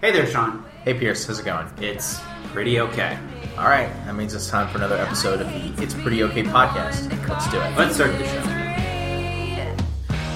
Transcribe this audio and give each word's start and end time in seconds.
Hey 0.00 0.12
there, 0.12 0.26
Sean. 0.26 0.64
Hey 0.84 0.94
Pierce, 0.94 1.26
how's 1.26 1.40
it 1.40 1.44
going? 1.44 1.66
It's 1.78 2.20
pretty 2.52 2.80
okay. 2.80 3.18
All 3.58 3.68
right, 3.68 3.92
that 4.06 4.14
means 4.14 4.32
it's 4.32 4.48
time 4.48 4.66
for 4.68 4.78
another 4.78 4.96
episode 4.96 5.42
of 5.42 5.48
the 5.48 5.74
It's 5.82 5.92
Pretty 5.92 6.22
Okay 6.24 6.42
podcast. 6.42 7.10
Let's 7.28 7.50
do 7.50 7.60
it. 7.60 7.76
Let's 7.76 7.96
start 7.96 8.12
the 8.12 8.24
show. 8.24 8.40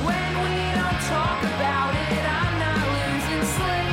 When 0.04 0.34
we 0.36 0.52
don't 0.76 1.00
talk 1.08 1.42
about 1.44 1.94
it, 1.94 2.12
I'm 2.28 2.58
not 2.60 2.76
losing 2.92 3.44
sleep. 3.54 3.88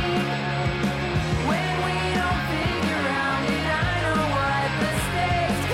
When 1.47 1.73
we 1.87 1.95
don't 2.19 2.43
figure 2.51 3.07
out 3.07 3.43
it, 3.47 3.65
I 3.71 3.79
know 4.01 4.19
what 4.35 4.67
the 4.81 4.91
stakes 5.47 5.71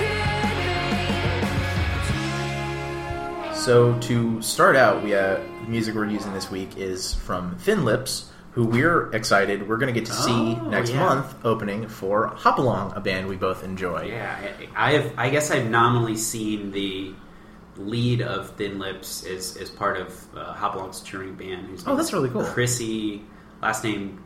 could 3.50 3.50
be. 3.50 3.58
So 3.58 3.98
to 3.98 4.40
start 4.42 4.76
out, 4.76 5.02
we 5.02 5.12
uh, 5.16 5.38
the 5.38 5.66
music 5.66 5.96
we're 5.96 6.06
using 6.06 6.32
this 6.34 6.52
week 6.52 6.76
is 6.76 7.14
from 7.14 7.56
Thin 7.56 7.84
Lips, 7.84 8.30
who 8.58 8.64
we're 8.66 9.08
excited 9.12 9.68
we're 9.68 9.76
going 9.76 9.94
to 9.94 9.98
get 10.00 10.04
to 10.06 10.12
see 10.12 10.58
Oh, 10.60 10.68
next 10.68 10.90
yeah. 10.90 10.98
month 10.98 11.32
opening 11.44 11.86
for 11.86 12.26
Hop 12.26 12.58
Along, 12.58 12.92
a 12.96 13.00
band 13.00 13.28
we 13.28 13.36
both 13.36 13.62
enjoy. 13.62 14.06
Yeah, 14.08 14.36
I 14.74 14.92
have. 14.94 15.12
I 15.16 15.30
guess 15.30 15.52
I've 15.52 15.70
nominally 15.70 16.16
seen 16.16 16.72
the 16.72 17.14
lead 17.76 18.20
of 18.20 18.50
Thin 18.56 18.80
Lips 18.80 19.24
as, 19.24 19.56
as 19.56 19.70
part 19.70 19.96
of 19.96 20.36
uh, 20.36 20.52
Hop 20.54 20.74
Along's 20.74 20.98
touring 21.00 21.36
band. 21.36 21.84
Oh, 21.86 21.94
that's 21.94 22.12
really 22.12 22.30
cool. 22.30 22.42
Chrissy, 22.42 23.22
last 23.62 23.84
name 23.84 24.24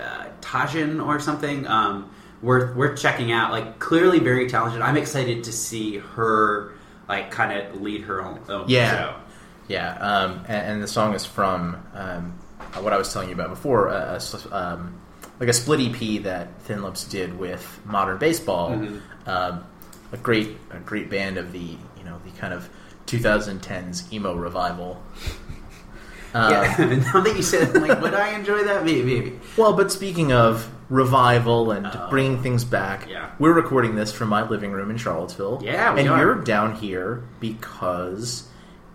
uh, 0.00 0.28
Tajin 0.40 1.04
or 1.06 1.20
something. 1.20 1.66
Um, 1.66 2.10
worth 2.40 2.74
worth 2.76 2.98
checking 2.98 3.30
out. 3.30 3.50
Like 3.50 3.78
clearly 3.78 4.20
very 4.20 4.48
talented. 4.48 4.80
I'm 4.80 4.96
excited 4.96 5.44
to 5.44 5.52
see 5.52 5.98
her 5.98 6.72
like 7.10 7.30
kind 7.30 7.52
of 7.60 7.82
lead 7.82 8.04
her 8.04 8.24
own, 8.24 8.40
own 8.48 8.64
Yeah. 8.68 8.90
show. 8.90 9.16
Yeah, 9.68 9.98
um, 9.98 10.44
and, 10.48 10.66
and 10.72 10.82
the 10.82 10.88
song 10.88 11.12
is 11.12 11.26
from 11.26 11.76
um, 11.92 12.38
what 12.80 12.92
I 12.92 12.96
was 12.98 13.12
telling 13.12 13.28
you 13.28 13.34
about 13.34 13.50
before, 13.50 13.88
uh, 13.88 14.20
um, 14.52 15.00
like 15.40 15.48
a 15.48 15.52
split 15.52 15.80
EP 15.80 16.22
that 16.24 16.60
Thin 16.62 16.82
Lips 16.82 17.04
did 17.04 17.38
with 17.38 17.80
Modern 17.84 18.18
Baseball, 18.18 18.70
Mm-hmm. 18.70 19.28
um, 19.30 19.64
a 20.12 20.16
great, 20.16 20.56
a 20.70 20.78
great 20.78 21.10
band 21.10 21.36
of 21.36 21.52
the 21.52 21.58
you 21.58 22.04
know 22.04 22.20
the 22.24 22.30
kind 22.38 22.54
of 22.54 22.68
2010s 23.06 24.12
emo 24.12 24.34
revival. 24.34 25.02
Um, 26.34 26.52
Yeah, 26.52 26.76
now 27.14 27.20
that 27.22 27.34
you 27.36 27.42
said, 27.42 27.74
it, 27.74 27.80
like, 27.80 28.00
would 28.02 28.14
I 28.14 28.30
enjoy 28.38 28.64
that? 28.64 28.84
Maybe, 28.84 29.02
maybe. 29.02 29.40
Well, 29.56 29.72
but 29.72 29.90
speaking 29.90 30.32
of 30.32 30.68
revival 30.90 31.70
and 31.72 31.86
Oh. 31.86 32.06
bringing 32.10 32.42
things 32.42 32.62
back, 32.64 33.08
Yeah. 33.08 33.30
we're 33.38 33.52
recording 33.54 33.94
this 33.96 34.12
from 34.12 34.28
my 34.28 34.46
living 34.46 34.70
room 34.72 34.90
in 34.90 34.96
Charlottesville. 34.98 35.60
Yeah, 35.64 35.96
and 35.96 36.08
are. 36.08 36.18
you're 36.18 36.34
down 36.36 36.74
here 36.76 37.24
because 37.40 38.48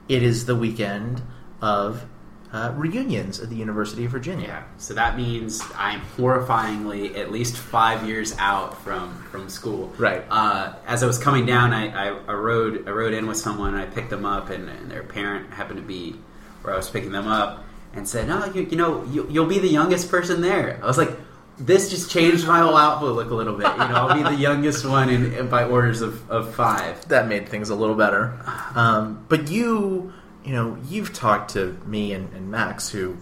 it 0.07 0.21
is 0.23 0.45
the 0.45 0.55
weekend 0.55 1.21
of 1.61 2.05
uh, 2.53 2.73
reunions 2.75 3.39
at 3.39 3.49
the 3.49 3.55
University 3.55 4.05
of 4.05 4.11
Virginia. 4.11 4.47
Yeah, 4.47 4.63
so 4.77 4.93
that 4.93 5.15
means 5.15 5.61
I'm 5.75 6.01
horrifyingly 6.17 7.17
at 7.17 7.31
least 7.31 7.55
five 7.55 8.05
years 8.05 8.35
out 8.37 8.81
from 8.83 9.23
from 9.31 9.47
school. 9.49 9.93
Right. 9.97 10.23
Uh, 10.29 10.73
as 10.85 11.01
I 11.01 11.07
was 11.07 11.17
coming 11.17 11.45
down, 11.45 11.73
I, 11.73 12.09
I, 12.09 12.17
I 12.27 12.33
rode 12.33 12.87
I 12.87 12.91
rode 12.91 13.13
in 13.13 13.27
with 13.27 13.37
someone. 13.37 13.73
I 13.75 13.85
picked 13.85 14.09
them 14.09 14.25
up, 14.25 14.49
and, 14.49 14.69
and 14.69 14.91
their 14.91 15.03
parent 15.03 15.51
happened 15.53 15.77
to 15.79 15.85
be 15.85 16.15
where 16.61 16.73
I 16.73 16.77
was 16.77 16.89
picking 16.89 17.11
them 17.11 17.27
up, 17.27 17.63
and 17.93 18.07
said, 18.07 18.27
"No, 18.27 18.45
you, 18.45 18.63
you 18.63 18.75
know, 18.75 19.05
you, 19.05 19.27
you'll 19.29 19.47
be 19.47 19.59
the 19.59 19.69
youngest 19.69 20.09
person 20.09 20.41
there." 20.41 20.79
I 20.81 20.85
was 20.85 20.97
like. 20.97 21.11
This 21.57 21.91
just 21.91 22.09
changed 22.09 22.47
my 22.47 22.59
whole 22.59 22.75
outlook 22.75 23.29
a 23.29 23.35
little 23.35 23.55
bit. 23.55 23.67
You 23.67 23.77
know, 23.77 23.93
I'll 23.93 24.15
be 24.15 24.23
the 24.23 24.33
youngest 24.41 24.83
one 24.83 25.09
in, 25.09 25.31
in 25.33 25.47
by 25.47 25.65
orders 25.65 26.01
of, 26.01 26.31
of 26.31 26.55
five. 26.55 27.07
That 27.09 27.27
made 27.27 27.49
things 27.49 27.69
a 27.69 27.75
little 27.75 27.93
better. 27.93 28.33
Um, 28.73 29.23
but 29.29 29.51
you, 29.51 30.11
you 30.43 30.53
know, 30.53 30.77
you've 30.89 31.13
talked 31.13 31.51
to 31.51 31.77
me 31.85 32.13
and, 32.13 32.33
and 32.33 32.49
Max, 32.49 32.89
who, 32.89 32.99
you 32.99 33.17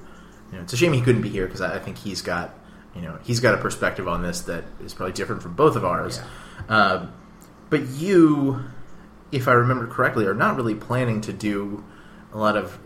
know, 0.53 0.61
it's 0.61 0.73
a 0.73 0.77
shame 0.77 0.93
he 0.93 1.01
couldn't 1.01 1.21
be 1.21 1.29
here 1.29 1.45
because 1.45 1.61
I, 1.61 1.75
I 1.75 1.79
think 1.79 1.97
he's 1.97 2.21
got, 2.21 2.53
you 2.95 3.01
know, 3.01 3.19
he's 3.23 3.39
got 3.39 3.53
a 3.53 3.57
perspective 3.57 4.07
on 4.07 4.23
this 4.23 4.41
that 4.41 4.63
is 4.83 4.93
probably 4.93 5.13
different 5.13 5.41
from 5.41 5.53
both 5.53 5.75
of 5.75 5.85
ours. 5.85 6.19
Um, 6.67 7.13
but 7.69 7.87
you, 7.87 8.63
if 9.31 9.47
I 9.47 9.53
remember 9.53 9.87
correctly, 9.87 10.25
are 10.25 10.33
not 10.33 10.55
really 10.55 10.75
planning 10.75 11.21
to 11.21 11.33
do 11.33 11.83
a 12.33 12.37
lot 12.37 12.55
of 12.55 12.77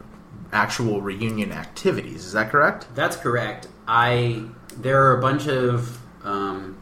actual 0.52 1.02
reunion 1.02 1.52
activities. 1.52 2.26
Is 2.26 2.34
that 2.34 2.50
correct? 2.50 2.88
That's 2.96 3.16
correct. 3.16 3.68
I 3.88 4.46
there 4.78 5.04
are 5.04 5.18
a 5.18 5.22
bunch 5.22 5.48
of 5.48 6.00
um, 6.24 6.78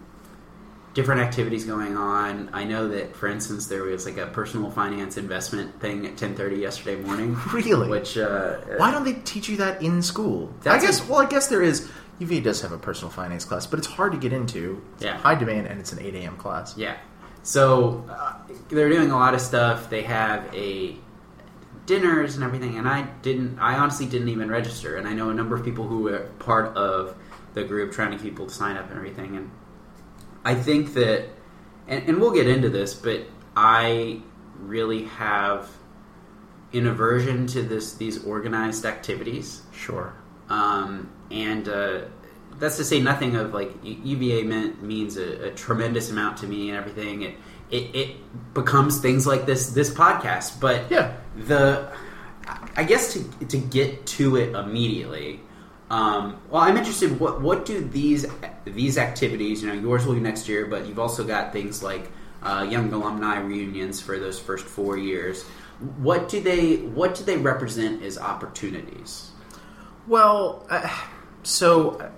different 0.94 1.22
activities 1.22 1.64
going 1.66 1.96
on. 1.96 2.50
I 2.54 2.64
know 2.66 2.88
that, 2.90 3.16
for 3.16 3.28
instance, 3.28 3.68
there 3.68 3.84
was 3.84 4.06
like 4.06 4.18
a 4.18 4.28
personal 4.28 4.70
finance 4.72 5.18
investment 5.18 5.80
thing 5.80 6.06
at 6.06 6.18
ten 6.18 6.36
thirty 6.36 6.58
yesterday 6.58 7.02
morning. 7.02 7.36
Really? 7.54 7.90
Which 7.90 8.18
uh, 8.18 8.58
Why 8.78 8.92
don't 8.92 9.04
they 9.06 9.14
teach 9.14 9.48
you 9.50 9.58
that 9.58 9.82
in 9.82 10.02
school? 10.02 10.54
I 10.66 10.80
guess. 10.80 11.02
a- 11.06 11.12
well, 11.12 11.22
I 11.22 11.26
guess 11.26 11.48
there 11.48 11.62
is. 11.62 11.90
UVA 12.20 12.40
does 12.42 12.62
have 12.62 12.72
a 12.72 12.78
personal 12.78 13.10
finance 13.10 13.46
class, 13.46 13.66
but 13.66 13.80
it's 13.80 13.88
hard 13.88 14.12
to 14.12 14.18
get 14.20 14.32
into. 14.32 14.80
It's 14.96 15.06
Yeah. 15.06 15.18
high 15.18 15.34
demand, 15.36 15.66
and 15.68 15.80
it's 15.80 15.92
an 15.92 16.00
eight 16.00 16.14
a.m. 16.14 16.38
class. 16.38 16.78
Yeah. 16.78 16.98
So 17.42 18.06
uh, 18.10 18.34
they're 18.70 18.90
doing 18.90 19.10
a 19.10 19.16
lot 19.18 19.34
of 19.34 19.42
stuff. 19.42 19.90
They 19.90 20.04
have 20.04 20.44
a 20.54 20.98
dinners 21.88 22.36
and 22.36 22.44
everything, 22.44 22.78
and 22.78 22.88
I 22.88 23.04
didn't. 23.22 23.58
I 23.60 23.76
honestly 23.78 24.06
didn't 24.06 24.30
even 24.30 24.50
register, 24.52 24.98
and 24.98 25.08
I 25.08 25.14
know 25.14 25.30
a 25.30 25.34
number 25.34 25.56
of 25.56 25.64
people 25.66 25.88
who 25.88 26.00
were 26.04 26.20
part 26.40 26.76
of 26.78 27.16
the 27.54 27.64
group 27.64 27.92
trying 27.92 28.12
to 28.12 28.18
keep 28.18 28.26
people 28.34 28.46
to 28.48 28.54
sign 28.54 28.78
up 28.78 28.88
and 28.90 28.98
everything. 28.98 29.36
And 29.36 29.50
I 30.44 30.56
think 30.56 30.94
that, 30.96 31.30
and, 31.88 32.08
and 32.10 32.20
we'll 32.20 32.32
get 32.34 32.48
into 32.48 32.70
this, 32.70 32.94
but 32.94 33.22
I 33.56 34.22
really 34.60 35.06
have 35.06 35.70
an 36.74 36.88
aversion 36.88 37.48
to 37.48 37.62
this 37.62 37.94
these 37.94 38.24
organized 38.24 38.86
activities. 38.86 39.62
Sure. 39.72 40.14
Um, 40.50 41.12
and 41.30 41.68
uh, 41.68 42.02
that's 42.60 42.78
to 42.78 42.84
say 42.86 43.00
nothing 43.02 43.36
of 43.36 43.54
like 43.54 43.72
UVA 43.84 44.44
meant, 44.44 44.82
means 44.84 45.18
a, 45.18 45.48
a 45.50 45.52
tremendous 45.52 46.10
amount 46.12 46.38
to 46.38 46.48
me 46.48 46.70
and 46.70 46.78
everything. 46.78 47.22
It, 47.24 47.36
it 47.70 47.96
it 47.96 48.54
becomes 48.54 49.00
things 49.02 49.26
like 49.28 49.46
this 49.46 49.72
this 49.72 49.90
podcast, 49.94 50.60
but 50.60 50.90
Yeah. 50.90 51.14
the 51.36 51.92
I 52.76 52.84
guess 52.84 53.14
to 53.14 53.46
to 53.48 53.58
get 53.58 54.06
to 54.18 54.38
it 54.38 54.56
immediately. 54.56 55.42
Um, 55.92 56.40
well, 56.50 56.62
I'm 56.62 56.78
interested. 56.78 57.20
What 57.20 57.42
what 57.42 57.66
do 57.66 57.82
these 57.82 58.26
these 58.64 58.98
activities? 58.98 59.62
You 59.62 59.68
know, 59.68 59.74
yours 59.74 60.06
will 60.06 60.14
be 60.14 60.22
next 60.22 60.48
year, 60.48 60.66
but 60.66 60.86
you've 60.86 61.00
also 61.00 61.26
got 61.26 61.52
things 61.52 61.84
like 61.84 62.10
uh, 62.42 62.66
young 62.70 62.92
alumni 62.94 63.40
reunions 63.40 64.00
for 64.00 64.18
those 64.18 64.40
first 64.40 64.66
four 64.66 64.98
years. 64.98 65.44
What 65.98 66.30
do 66.30 66.40
they 66.40 66.78
what 66.78 67.16
do 67.16 67.26
they 67.26 67.36
represent 67.38 68.04
as 68.04 68.18
opportunities? 68.18 69.32
Well, 70.08 70.66
uh, 70.70 70.88
so 71.44 72.10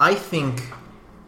I 0.00 0.14
think 0.14 0.72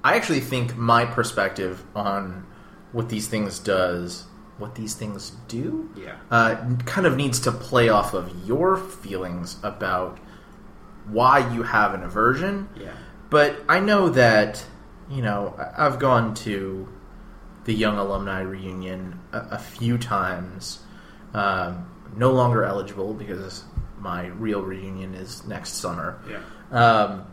I 0.02 0.16
actually 0.16 0.40
think 0.40 0.74
my 0.78 1.04
perspective 1.04 1.84
on 1.94 2.46
what 2.92 3.10
these 3.10 3.28
things 3.28 3.58
does, 3.58 4.24
what 4.56 4.74
these 4.74 4.94
things 4.94 5.32
do, 5.48 5.90
Yeah. 5.96 6.14
uh, 6.30 6.56
kind 6.86 7.06
of 7.06 7.16
needs 7.16 7.40
to 7.40 7.52
play 7.52 7.90
off 7.90 8.14
of 8.14 8.30
your 8.46 8.76
feelings 8.78 9.56
about 9.62 10.19
why 11.06 11.52
you 11.52 11.62
have 11.62 11.94
an 11.94 12.02
aversion. 12.02 12.68
Yeah. 12.78 12.92
But 13.30 13.56
I 13.68 13.80
know 13.80 14.10
that, 14.10 14.64
you 15.10 15.22
know, 15.22 15.54
I've 15.76 15.98
gone 15.98 16.34
to 16.34 16.88
the 17.64 17.72
Young 17.72 17.98
Alumni 17.98 18.40
Reunion 18.40 19.20
a, 19.32 19.38
a 19.52 19.58
few 19.58 19.98
times. 19.98 20.80
Um, 21.34 21.88
no 22.16 22.32
longer 22.32 22.64
eligible 22.64 23.14
because 23.14 23.64
my 23.98 24.26
real 24.26 24.62
reunion 24.62 25.14
is 25.14 25.46
next 25.46 25.74
summer. 25.74 26.20
Yeah. 26.28 26.42
Um, 26.70 27.26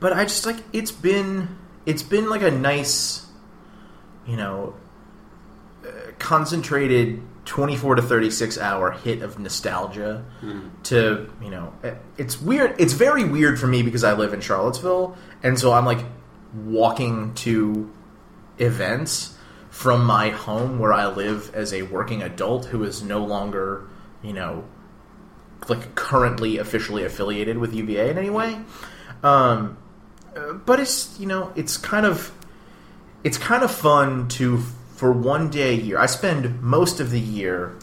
but 0.00 0.12
I 0.12 0.24
just 0.24 0.44
like 0.44 0.56
it's 0.72 0.92
been 0.92 1.56
it's 1.86 2.02
been 2.02 2.28
like 2.28 2.42
a 2.42 2.50
nice, 2.50 3.26
you 4.26 4.36
know, 4.36 4.74
uh, 5.86 5.90
concentrated 6.18 7.22
twenty 7.44 7.76
four 7.76 7.94
to 7.94 8.02
thirty 8.02 8.30
six 8.30 8.58
hour 8.58 8.90
hit 8.90 9.22
of 9.22 9.38
nostalgia. 9.38 10.24
To 10.84 11.30
you 11.42 11.50
know, 11.50 11.72
it's 12.16 12.40
weird. 12.40 12.74
It's 12.78 12.92
very 12.92 13.24
weird 13.24 13.58
for 13.58 13.66
me 13.66 13.82
because 13.82 14.04
I 14.04 14.14
live 14.14 14.32
in 14.32 14.40
Charlottesville, 14.40 15.16
and 15.42 15.58
so 15.58 15.72
I'm 15.72 15.84
like 15.84 16.04
walking 16.54 17.34
to 17.34 17.90
events 18.58 19.36
from 19.70 20.04
my 20.04 20.30
home 20.30 20.78
where 20.78 20.92
I 20.92 21.06
live 21.06 21.52
as 21.54 21.72
a 21.72 21.82
working 21.82 22.22
adult 22.22 22.66
who 22.66 22.84
is 22.84 23.02
no 23.02 23.24
longer, 23.24 23.88
you 24.22 24.32
know, 24.32 24.64
like 25.68 25.96
currently 25.96 26.58
officially 26.58 27.04
affiliated 27.04 27.58
with 27.58 27.74
UVA 27.74 28.10
in 28.10 28.18
any 28.18 28.30
way. 28.30 28.60
Um, 29.24 29.76
uh, 30.36 30.52
but 30.52 30.80
it's 30.80 31.18
you 31.18 31.26
know 31.26 31.52
it's 31.56 31.76
kind 31.76 32.06
of 32.06 32.32
it's 33.24 33.38
kind 33.38 33.62
of 33.62 33.70
fun 33.70 34.28
to 34.28 34.62
for 34.94 35.12
one 35.12 35.50
day 35.50 35.74
a 35.74 35.76
year. 35.76 35.98
I 35.98 36.06
spend 36.06 36.62
most 36.62 37.00
of 37.00 37.10
the 37.10 37.20
year 37.20 37.76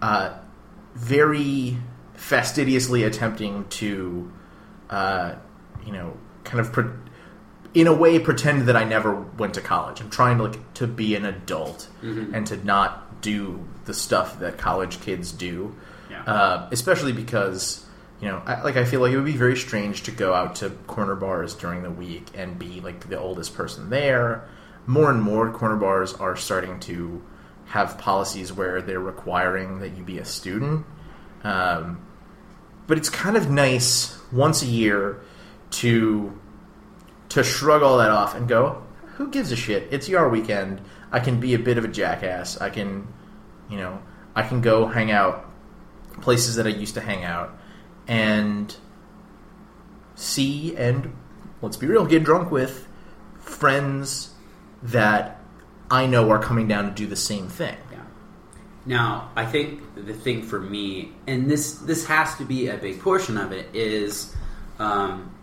uh, 0.00 0.38
very 0.94 1.76
fastidiously 2.14 3.04
attempting 3.04 3.68
to 3.68 4.32
uh, 4.90 5.34
you 5.84 5.92
know 5.92 6.16
kind 6.44 6.60
of 6.60 6.72
pre- 6.72 6.90
in 7.74 7.86
a 7.86 7.92
way 7.92 8.18
pretend 8.18 8.62
that 8.62 8.76
I 8.76 8.84
never 8.84 9.14
went 9.14 9.54
to 9.54 9.60
college. 9.60 10.00
I'm 10.00 10.10
trying 10.10 10.38
to 10.38 10.44
like 10.44 10.74
to 10.74 10.86
be 10.86 11.14
an 11.14 11.24
adult 11.24 11.88
and 12.34 12.46
to 12.46 12.56
not 12.64 13.20
do 13.20 13.66
the 13.84 13.94
stuff 13.94 14.38
that 14.40 14.58
college 14.58 15.00
kids 15.00 15.32
do. 15.32 15.74
Yeah. 16.10 16.24
Uh, 16.24 16.68
especially 16.72 17.12
because 17.12 17.84
you 18.20 18.28
know, 18.28 18.42
I, 18.46 18.62
like 18.62 18.76
I 18.76 18.84
feel 18.84 19.00
like 19.00 19.12
it 19.12 19.16
would 19.16 19.24
be 19.24 19.32
very 19.32 19.56
strange 19.56 20.02
to 20.04 20.10
go 20.10 20.34
out 20.34 20.56
to 20.56 20.70
corner 20.86 21.14
bars 21.14 21.54
during 21.54 21.82
the 21.82 21.90
week 21.90 22.26
and 22.34 22.58
be 22.58 22.80
like 22.80 23.08
the 23.08 23.18
oldest 23.18 23.54
person 23.54 23.90
there. 23.90 24.48
More 24.88 25.10
and 25.10 25.22
more 25.22 25.52
corner 25.52 25.76
bars 25.76 26.14
are 26.14 26.34
starting 26.34 26.80
to 26.80 27.22
have 27.66 27.98
policies 27.98 28.52
where 28.52 28.82
they're 28.82 28.98
requiring 28.98 29.78
that 29.80 29.96
you 29.96 30.02
be 30.02 30.18
a 30.18 30.24
student. 30.24 30.84
Um, 31.44 32.04
but 32.88 32.98
it's 32.98 33.10
kind 33.10 33.36
of 33.36 33.50
nice 33.50 34.18
once 34.32 34.62
a 34.62 34.66
year 34.66 35.20
to 35.70 36.36
to 37.28 37.44
shrug 37.44 37.82
all 37.82 37.98
that 37.98 38.10
off 38.10 38.34
and 38.34 38.48
go, 38.48 38.82
who 39.16 39.30
gives 39.30 39.52
a 39.52 39.56
shit? 39.56 39.86
It's 39.90 40.08
your 40.08 40.30
weekend. 40.30 40.80
I 41.12 41.20
can 41.20 41.38
be 41.38 41.52
a 41.52 41.58
bit 41.58 41.76
of 41.76 41.84
a 41.84 41.88
jackass. 41.88 42.58
I 42.58 42.70
can, 42.70 43.06
you 43.68 43.76
know, 43.76 44.00
I 44.34 44.42
can 44.42 44.62
go 44.62 44.86
hang 44.86 45.10
out 45.10 45.44
places 46.22 46.56
that 46.56 46.66
I 46.66 46.70
used 46.70 46.94
to 46.94 47.02
hang 47.02 47.24
out 47.24 47.56
and 48.06 48.74
see 50.14 50.74
and 50.76 51.14
let's 51.60 51.76
be 51.76 51.86
real, 51.86 52.06
get 52.06 52.24
drunk 52.24 52.50
with 52.50 52.88
friends 53.38 54.30
that 54.82 55.40
I 55.90 56.06
know 56.06 56.30
are 56.30 56.38
coming 56.38 56.68
down 56.68 56.86
to 56.86 56.90
do 56.90 57.06
the 57.06 57.16
same 57.16 57.48
thing. 57.48 57.76
Yeah. 57.90 58.02
Now, 58.86 59.30
I 59.36 59.46
think 59.46 59.82
the 59.94 60.14
thing 60.14 60.42
for 60.42 60.60
me, 60.60 61.12
and 61.26 61.50
this 61.50 61.74
this 61.74 62.06
has 62.06 62.36
to 62.36 62.44
be 62.44 62.68
a 62.68 62.76
big 62.76 63.00
portion 63.00 63.36
of 63.36 63.52
it, 63.52 63.68
is 63.74 64.34
um, 64.78 65.34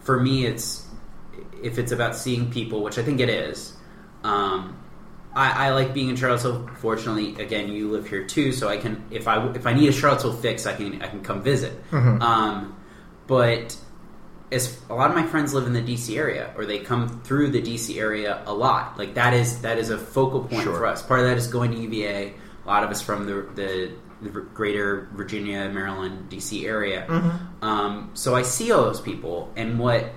for 0.00 0.20
me, 0.20 0.46
it's 0.46 0.86
if 1.62 1.78
it's 1.78 1.92
about 1.92 2.16
seeing 2.16 2.50
people, 2.50 2.82
which 2.82 2.98
I 2.98 3.02
think 3.02 3.20
it 3.20 3.28
is. 3.28 3.74
Um, 4.24 4.78
I, 5.34 5.68
I 5.68 5.70
like 5.70 5.94
being 5.94 6.10
in 6.10 6.16
Charlottesville. 6.16 6.68
Fortunately, 6.76 7.40
again, 7.42 7.68
you 7.68 7.90
live 7.90 8.06
here 8.08 8.24
too, 8.24 8.52
so 8.52 8.68
I 8.68 8.76
can 8.76 9.04
if 9.10 9.26
I 9.26 9.44
if 9.52 9.66
I 9.66 9.72
need 9.72 9.88
a 9.88 9.92
Charlottesville 9.92 10.34
fix, 10.34 10.66
I 10.66 10.74
can 10.74 11.00
I 11.02 11.08
can 11.08 11.22
come 11.22 11.42
visit. 11.42 11.72
Um, 11.92 12.76
but 13.26 13.76
as 14.52 14.78
a 14.90 14.94
lot 14.94 15.10
of 15.10 15.16
my 15.16 15.26
friends 15.26 15.54
live 15.54 15.66
in 15.66 15.72
the 15.72 15.80
DC 15.82 16.16
area, 16.16 16.52
or 16.56 16.66
they 16.66 16.78
come 16.78 17.20
through 17.22 17.50
the 17.50 17.62
DC 17.62 17.98
area 17.98 18.42
a 18.46 18.52
lot. 18.54 18.98
Like 18.98 19.14
that 19.14 19.32
is 19.34 19.62
that 19.62 19.78
is 19.78 19.90
a 19.90 19.98
focal 19.98 20.44
point 20.44 20.62
Sure. 20.64 20.76
for 20.76 20.86
us. 20.86 21.02
Part 21.02 21.20
of 21.20 21.26
that 21.26 21.36
is 21.36 21.46
going 21.46 21.72
to 21.72 21.78
UVA. 21.78 22.34
A 22.64 22.68
lot 22.68 22.84
of 22.84 22.90
us 22.90 23.00
from 23.02 23.26
the 23.26 23.46
the, 23.54 23.92
the 24.20 24.28
greater 24.54 25.08
Virginia, 25.14 25.68
Maryland, 25.68 26.30
DC 26.30 26.64
area. 26.64 27.06
Um, 27.62 28.10
so 28.14 28.34
I 28.36 28.42
see 28.42 28.70
all 28.70 28.84
those 28.84 29.00
people, 29.00 29.50
and 29.56 29.78
what, 29.78 30.12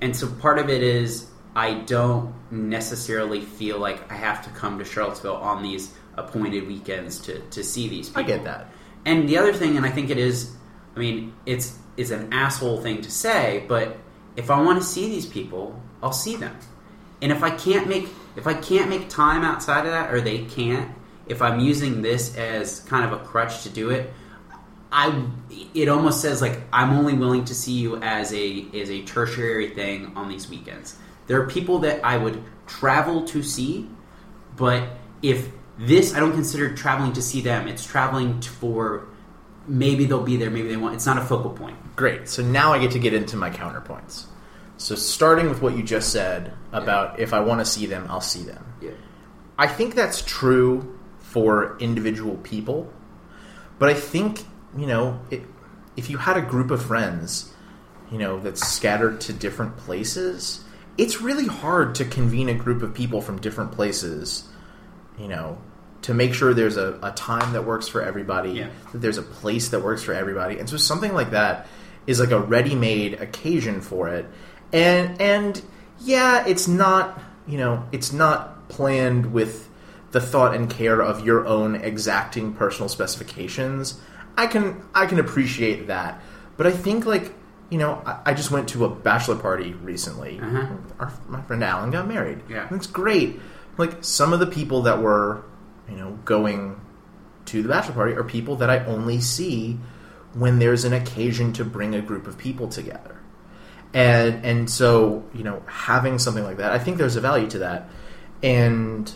and 0.00 0.16
so 0.16 0.26
part 0.26 0.58
of 0.58 0.70
it 0.70 0.82
is 0.82 1.26
I 1.54 1.74
don't 1.74 2.32
necessarily 2.50 3.40
feel 3.42 3.78
like 3.78 4.10
I 4.10 4.14
have 4.14 4.42
to 4.44 4.50
come 4.50 4.78
to 4.78 4.84
Charlottesville 4.84 5.36
on 5.36 5.62
these 5.62 5.92
appointed 6.16 6.66
weekends 6.66 7.18
to 7.20 7.40
to 7.50 7.62
see 7.64 7.88
these 7.88 8.08
people. 8.08 8.22
I 8.22 8.26
get 8.26 8.44
that. 8.44 8.72
And 9.04 9.28
the 9.28 9.38
other 9.38 9.52
thing, 9.52 9.76
and 9.76 9.84
I 9.86 9.90
think 9.90 10.10
it 10.10 10.18
is, 10.18 10.52
I 10.94 10.98
mean, 10.98 11.32
it's 11.46 11.76
it's 12.00 12.10
an 12.10 12.32
asshole 12.32 12.80
thing 12.80 13.02
to 13.02 13.10
say, 13.10 13.64
but 13.68 13.98
if 14.34 14.50
I 14.50 14.60
want 14.62 14.80
to 14.80 14.86
see 14.86 15.08
these 15.10 15.26
people, 15.26 15.80
I'll 16.02 16.12
see 16.12 16.34
them. 16.34 16.56
And 17.20 17.30
if 17.30 17.42
I 17.42 17.50
can't 17.50 17.88
make 17.88 18.08
if 18.36 18.46
I 18.46 18.54
can't 18.54 18.88
make 18.88 19.08
time 19.08 19.42
outside 19.42 19.84
of 19.84 19.92
that, 19.92 20.14
or 20.14 20.20
they 20.20 20.44
can't, 20.44 20.90
if 21.26 21.42
I'm 21.42 21.60
using 21.60 22.00
this 22.00 22.36
as 22.36 22.80
kind 22.80 23.04
of 23.04 23.20
a 23.20 23.22
crutch 23.22 23.64
to 23.64 23.68
do 23.68 23.90
it, 23.90 24.10
I 24.90 25.26
it 25.74 25.88
almost 25.88 26.22
says 26.22 26.40
like 26.40 26.60
I'm 26.72 26.90
only 26.90 27.12
willing 27.12 27.44
to 27.44 27.54
see 27.54 27.72
you 27.72 27.96
as 27.96 28.32
a 28.32 28.66
as 28.72 28.90
a 28.90 29.02
tertiary 29.02 29.70
thing 29.70 30.12
on 30.16 30.28
these 30.28 30.48
weekends. 30.48 30.96
There 31.26 31.40
are 31.40 31.46
people 31.46 31.80
that 31.80 32.02
I 32.02 32.16
would 32.16 32.42
travel 32.66 33.24
to 33.26 33.42
see, 33.42 33.90
but 34.56 34.88
if 35.20 35.50
this 35.78 36.14
I 36.14 36.20
don't 36.20 36.32
consider 36.32 36.74
traveling 36.74 37.12
to 37.12 37.22
see 37.22 37.42
them. 37.42 37.68
It's 37.68 37.84
traveling 37.84 38.40
for 38.40 39.06
maybe 39.66 40.04
they'll 40.04 40.22
be 40.22 40.36
there, 40.36 40.50
maybe 40.50 40.68
they 40.68 40.76
won't. 40.76 40.94
It's 40.94 41.06
not 41.06 41.18
a 41.18 41.22
focal 41.22 41.50
point. 41.50 41.76
Great. 41.96 42.28
So 42.28 42.42
now 42.42 42.72
I 42.72 42.78
get 42.78 42.92
to 42.92 42.98
get 42.98 43.14
into 43.14 43.36
my 43.36 43.50
counterpoints. 43.50 44.24
So 44.76 44.94
starting 44.94 45.48
with 45.48 45.60
what 45.60 45.76
you 45.76 45.82
just 45.82 46.10
said 46.10 46.54
about 46.72 47.20
if 47.20 47.34
I 47.34 47.40
want 47.40 47.60
to 47.60 47.66
see 47.66 47.86
them, 47.86 48.06
I'll 48.08 48.20
see 48.20 48.42
them. 48.42 48.64
Yeah. 48.80 48.92
I 49.58 49.66
think 49.66 49.94
that's 49.94 50.22
true 50.22 50.98
for 51.20 51.78
individual 51.78 52.36
people, 52.38 52.90
but 53.78 53.90
I 53.90 53.94
think 53.94 54.44
you 54.76 54.86
know 54.86 55.20
it, 55.30 55.42
if 55.96 56.08
you 56.08 56.16
had 56.16 56.38
a 56.38 56.40
group 56.40 56.70
of 56.70 56.82
friends, 56.82 57.52
you 58.10 58.16
know 58.16 58.40
that's 58.40 58.66
scattered 58.66 59.20
to 59.22 59.34
different 59.34 59.76
places, 59.76 60.64
it's 60.96 61.20
really 61.20 61.46
hard 61.46 61.94
to 61.96 62.04
convene 62.06 62.48
a 62.48 62.54
group 62.54 62.82
of 62.82 62.94
people 62.94 63.20
from 63.20 63.38
different 63.38 63.72
places, 63.72 64.48
you 65.18 65.28
know, 65.28 65.58
to 66.02 66.14
make 66.14 66.32
sure 66.34 66.54
there's 66.54 66.76
a, 66.76 66.98
a 67.02 67.12
time 67.12 67.52
that 67.52 67.64
works 67.64 67.86
for 67.88 68.02
everybody, 68.02 68.50
Yeah. 68.52 68.68
that 68.92 68.98
there's 68.98 69.18
a 69.18 69.22
place 69.22 69.68
that 69.70 69.82
works 69.82 70.02
for 70.02 70.12
everybody, 70.14 70.58
and 70.58 70.68
so 70.68 70.76
something 70.76 71.12
like 71.12 71.30
that 71.32 71.66
is 72.06 72.18
like 72.20 72.30
a 72.30 72.40
ready-made 72.40 73.14
occasion 73.20 73.80
for 73.80 74.08
it, 74.08 74.26
and 74.72 75.20
and 75.20 75.60
yeah, 76.00 76.46
it's 76.46 76.66
not 76.68 77.20
you 77.46 77.58
know 77.58 77.84
it's 77.92 78.12
not 78.12 78.68
planned 78.68 79.32
with 79.32 79.68
the 80.12 80.20
thought 80.20 80.54
and 80.54 80.68
care 80.70 81.00
of 81.00 81.24
your 81.24 81.46
own 81.46 81.76
exacting 81.76 82.52
personal 82.54 82.88
specifications. 82.88 84.00
I 84.36 84.46
can 84.46 84.82
I 84.94 85.06
can 85.06 85.18
appreciate 85.18 85.88
that, 85.88 86.20
but 86.56 86.66
I 86.66 86.70
think 86.72 87.04
like 87.06 87.32
you 87.68 87.78
know 87.78 88.02
I, 88.06 88.20
I 88.26 88.34
just 88.34 88.50
went 88.50 88.68
to 88.70 88.84
a 88.86 88.88
bachelor 88.88 89.36
party 89.36 89.74
recently. 89.74 90.40
Uh-huh. 90.40 90.66
Our, 90.98 91.12
my 91.28 91.42
friend 91.42 91.62
Alan 91.62 91.90
got 91.90 92.08
married. 92.08 92.40
Yeah. 92.48 92.68
It's 92.70 92.86
great. 92.86 93.38
Like 93.76 94.02
some 94.02 94.32
of 94.32 94.40
the 94.40 94.46
people 94.46 94.82
that 94.82 95.00
were 95.02 95.42
you 95.90 95.96
know 95.96 96.18
going 96.24 96.80
to 97.46 97.62
the 97.62 97.68
bachelor 97.68 97.94
party 97.94 98.14
are 98.14 98.24
people 98.24 98.56
that 98.56 98.70
I 98.70 98.84
only 98.84 99.20
see 99.20 99.78
when 100.34 100.58
there's 100.58 100.84
an 100.84 100.92
occasion 100.92 101.52
to 101.54 101.64
bring 101.64 101.94
a 101.94 102.00
group 102.00 102.26
of 102.26 102.38
people 102.38 102.68
together. 102.68 103.20
And 103.92 104.44
and 104.44 104.70
so, 104.70 105.24
you 105.34 105.42
know, 105.42 105.62
having 105.66 106.18
something 106.18 106.44
like 106.44 106.58
that, 106.58 106.72
I 106.72 106.78
think 106.78 106.98
there's 106.98 107.16
a 107.16 107.20
value 107.20 107.48
to 107.50 107.58
that. 107.60 107.88
And 108.42 109.12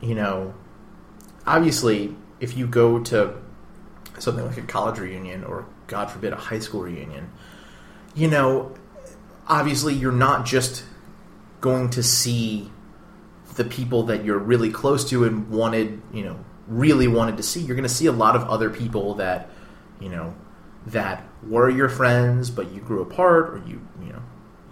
you 0.00 0.14
know, 0.14 0.54
obviously 1.46 2.14
if 2.40 2.56
you 2.56 2.66
go 2.66 3.00
to 3.00 3.34
something 4.18 4.46
like 4.46 4.58
a 4.58 4.62
college 4.62 4.98
reunion 4.98 5.44
or 5.44 5.66
god 5.86 6.10
forbid 6.10 6.32
a 6.32 6.36
high 6.36 6.58
school 6.60 6.82
reunion, 6.82 7.30
you 8.14 8.28
know, 8.28 8.72
obviously 9.48 9.94
you're 9.94 10.12
not 10.12 10.46
just 10.46 10.84
going 11.60 11.90
to 11.90 12.02
see 12.02 12.70
the 13.56 13.64
people 13.64 14.04
that 14.04 14.24
you're 14.24 14.38
really 14.38 14.70
close 14.70 15.08
to 15.10 15.24
and 15.24 15.48
wanted, 15.50 16.02
you 16.12 16.24
know, 16.24 16.44
really 16.66 17.08
wanted 17.08 17.36
to 17.36 17.42
see. 17.42 17.60
You're 17.60 17.76
going 17.76 17.88
to 17.88 17.94
see 17.94 18.06
a 18.06 18.12
lot 18.12 18.36
of 18.36 18.42
other 18.44 18.70
people 18.70 19.14
that, 19.14 19.50
you 20.00 20.08
know, 20.08 20.34
that 20.86 21.24
were 21.46 21.70
your 21.70 21.88
friends, 21.88 22.50
but 22.50 22.72
you 22.72 22.80
grew 22.80 23.02
apart 23.02 23.50
or 23.50 23.62
you, 23.66 23.86
you 24.02 24.12
know, 24.12 24.22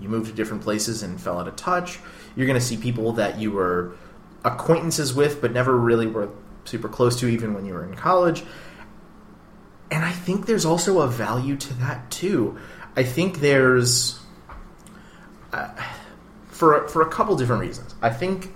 you 0.00 0.08
moved 0.08 0.26
to 0.26 0.32
different 0.32 0.62
places 0.62 1.02
and 1.02 1.20
fell 1.20 1.38
out 1.38 1.48
of 1.48 1.56
touch. 1.56 2.00
You're 2.34 2.46
going 2.46 2.58
to 2.58 2.64
see 2.64 2.76
people 2.76 3.12
that 3.12 3.38
you 3.38 3.52
were 3.52 3.94
acquaintances 4.44 5.14
with, 5.14 5.40
but 5.40 5.52
never 5.52 5.76
really 5.76 6.06
were 6.06 6.30
super 6.64 6.88
close 6.88 7.18
to, 7.20 7.28
even 7.28 7.54
when 7.54 7.64
you 7.64 7.74
were 7.74 7.84
in 7.84 7.94
college. 7.94 8.42
And 9.90 10.04
I 10.04 10.12
think 10.12 10.46
there's 10.46 10.64
also 10.64 11.00
a 11.00 11.08
value 11.08 11.56
to 11.56 11.74
that 11.74 12.10
too. 12.10 12.58
I 12.96 13.04
think 13.04 13.40
there's 13.40 14.18
uh, 15.52 15.68
for 16.46 16.88
for 16.88 17.02
a 17.02 17.08
couple 17.08 17.36
different 17.36 17.60
reasons. 17.60 17.94
I 18.00 18.10
think 18.10 18.54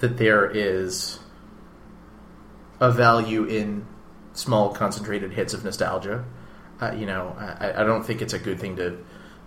that 0.00 0.16
there 0.18 0.50
is 0.50 1.18
a 2.80 2.90
value 2.90 3.44
in 3.44 3.86
small 4.32 4.70
concentrated 4.72 5.32
hits 5.32 5.54
of 5.54 5.64
nostalgia. 5.64 6.24
Uh, 6.80 6.92
you 6.92 7.04
know, 7.06 7.36
I, 7.38 7.82
I 7.82 7.84
don't 7.84 8.02
think 8.04 8.22
it's 8.22 8.32
a 8.32 8.38
good 8.38 8.58
thing 8.58 8.76
to 8.76 8.98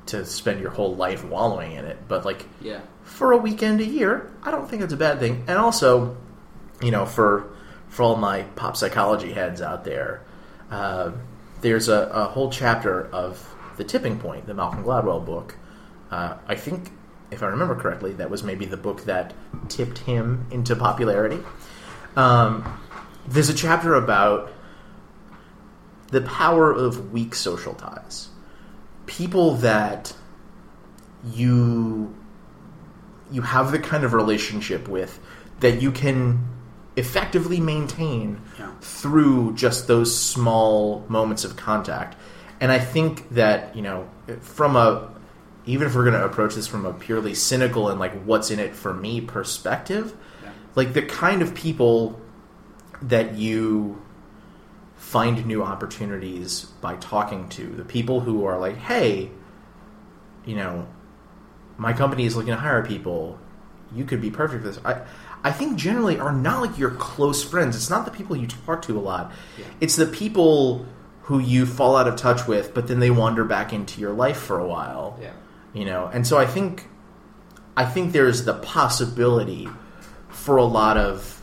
to 0.05 0.25
spend 0.25 0.59
your 0.59 0.69
whole 0.69 0.95
life 0.97 1.23
wallowing 1.23 1.71
in 1.71 1.85
it, 1.85 1.97
but 2.09 2.25
like 2.25 2.45
Yeah. 2.61 2.81
for 3.03 3.31
a 3.31 3.37
weekend 3.37 3.79
a 3.79 3.85
year, 3.85 4.29
I 4.43 4.51
don't 4.51 4.69
think 4.69 4.81
it's 4.81 4.91
a 4.91 4.97
bad 4.97 5.19
thing. 5.19 5.45
And 5.47 5.57
also, 5.57 6.17
you 6.81 6.91
know, 6.91 7.05
for 7.05 7.47
for 7.87 8.03
all 8.03 8.15
my 8.17 8.41
pop 8.57 8.75
psychology 8.75 9.31
heads 9.31 9.61
out 9.61 9.85
there, 9.85 10.21
uh, 10.69 11.11
there's 11.61 11.87
a, 11.87 12.09
a 12.13 12.25
whole 12.25 12.51
chapter 12.51 13.05
of 13.13 13.47
the 13.77 13.83
Tipping 13.85 14.19
Point, 14.19 14.45
the 14.45 14.53
Malcolm 14.53 14.83
Gladwell 14.83 15.25
book. 15.25 15.55
Uh, 16.11 16.35
I 16.47 16.55
think, 16.55 16.91
if 17.33 17.43
I 17.43 17.47
remember 17.47 17.75
correctly, 17.75 18.13
that 18.13 18.29
was 18.29 18.43
maybe 18.43 18.65
the 18.65 18.77
book 18.77 19.03
that 19.05 19.33
tipped 19.69 19.99
him 19.99 20.45
into 20.51 20.75
popularity. 20.75 21.39
Um, 22.15 22.79
there's 23.27 23.49
a 23.49 23.53
chapter 23.53 23.95
about 23.95 24.51
the 26.09 26.21
power 26.21 26.71
of 26.71 27.11
weak 27.11 27.33
social 27.35 27.73
ties. 27.73 28.29
People 29.05 29.55
that 29.55 30.13
you 31.33 32.13
you 33.31 33.41
have 33.41 33.71
the 33.71 33.79
kind 33.79 34.03
of 34.03 34.13
relationship 34.13 34.87
with 34.87 35.19
that 35.61 35.81
you 35.81 35.91
can 35.91 36.45
effectively 36.95 37.59
maintain 37.59 38.39
Yeah. 38.59 38.67
through 38.81 39.53
just 39.55 39.87
those 39.87 40.15
small 40.15 41.03
moments 41.07 41.43
of 41.43 41.55
contact. 41.55 42.15
And 42.61 42.71
I 42.71 42.77
think 42.77 43.27
that, 43.31 43.75
you 43.75 43.81
know, 43.81 44.07
from 44.41 44.75
a 44.75 45.09
even 45.65 45.87
if 45.87 45.95
we're 45.95 46.03
going 46.03 46.19
to 46.19 46.25
approach 46.25 46.55
this 46.55 46.67
from 46.67 46.85
a 46.85 46.93
purely 46.93 47.33
cynical 47.33 47.89
and 47.89 47.99
like 47.99 48.13
what's 48.23 48.51
in 48.51 48.59
it 48.59 48.75
for 48.75 48.93
me 48.93 49.21
perspective, 49.21 50.15
Yeah. 50.43 50.49
like 50.75 50.93
the 50.93 51.01
kind 51.01 51.41
of 51.41 51.55
people 51.55 52.19
that 53.01 53.35
you 53.35 54.01
find 54.95 55.45
new 55.45 55.63
opportunities 55.63 56.65
by 56.81 56.95
talking 56.95 57.49
to 57.49 57.65
the 57.67 57.83
people 57.85 58.21
who 58.21 58.45
are 58.45 58.57
like, 58.57 58.77
hey, 58.77 59.29
you 60.45 60.55
know, 60.55 60.87
my 61.77 61.93
company 61.93 62.25
is 62.25 62.35
looking 62.35 62.53
to 62.53 62.59
hire 62.59 62.85
people. 62.85 63.39
You 63.93 64.05
could 64.05 64.21
be 64.21 64.31
perfect 64.31 64.63
for 64.63 64.69
this. 64.69 64.79
I, 64.85 65.01
I 65.43 65.51
think 65.51 65.77
generally 65.77 66.17
are 66.19 66.31
not 66.31 66.61
like 66.61 66.77
your 66.77 66.91
close 66.91 67.43
friends. 67.43 67.75
It's 67.75 67.89
not 67.89 68.05
the 68.05 68.11
people 68.11 68.35
you 68.35 68.47
talk 68.47 68.81
to 68.83 68.97
a 68.97 69.01
lot. 69.01 69.31
Yeah. 69.57 69.65
It's 69.81 69.95
the 69.95 70.05
people 70.05 70.85
who 71.23 71.39
you 71.39 71.65
fall 71.65 71.95
out 71.95 72.07
of 72.07 72.15
touch 72.15 72.47
with, 72.47 72.73
but 72.73 72.87
then 72.87 72.99
they 72.99 73.09
wander 73.11 73.43
back 73.43 73.71
into 73.73 73.99
your 74.01 74.11
life 74.13 74.37
for 74.37 74.59
a 74.59 74.67
while. 74.67 75.17
Yeah. 75.21 75.31
You 75.73 75.85
know, 75.85 76.09
and 76.13 76.25
so 76.25 76.37
I 76.37 76.45
think, 76.45 76.87
I 77.75 77.85
think 77.85 78.11
there's 78.13 78.45
the 78.45 78.53
possibility 78.53 79.67
for 80.29 80.57
a 80.57 80.63
lot 80.65 80.97
of, 80.97 81.41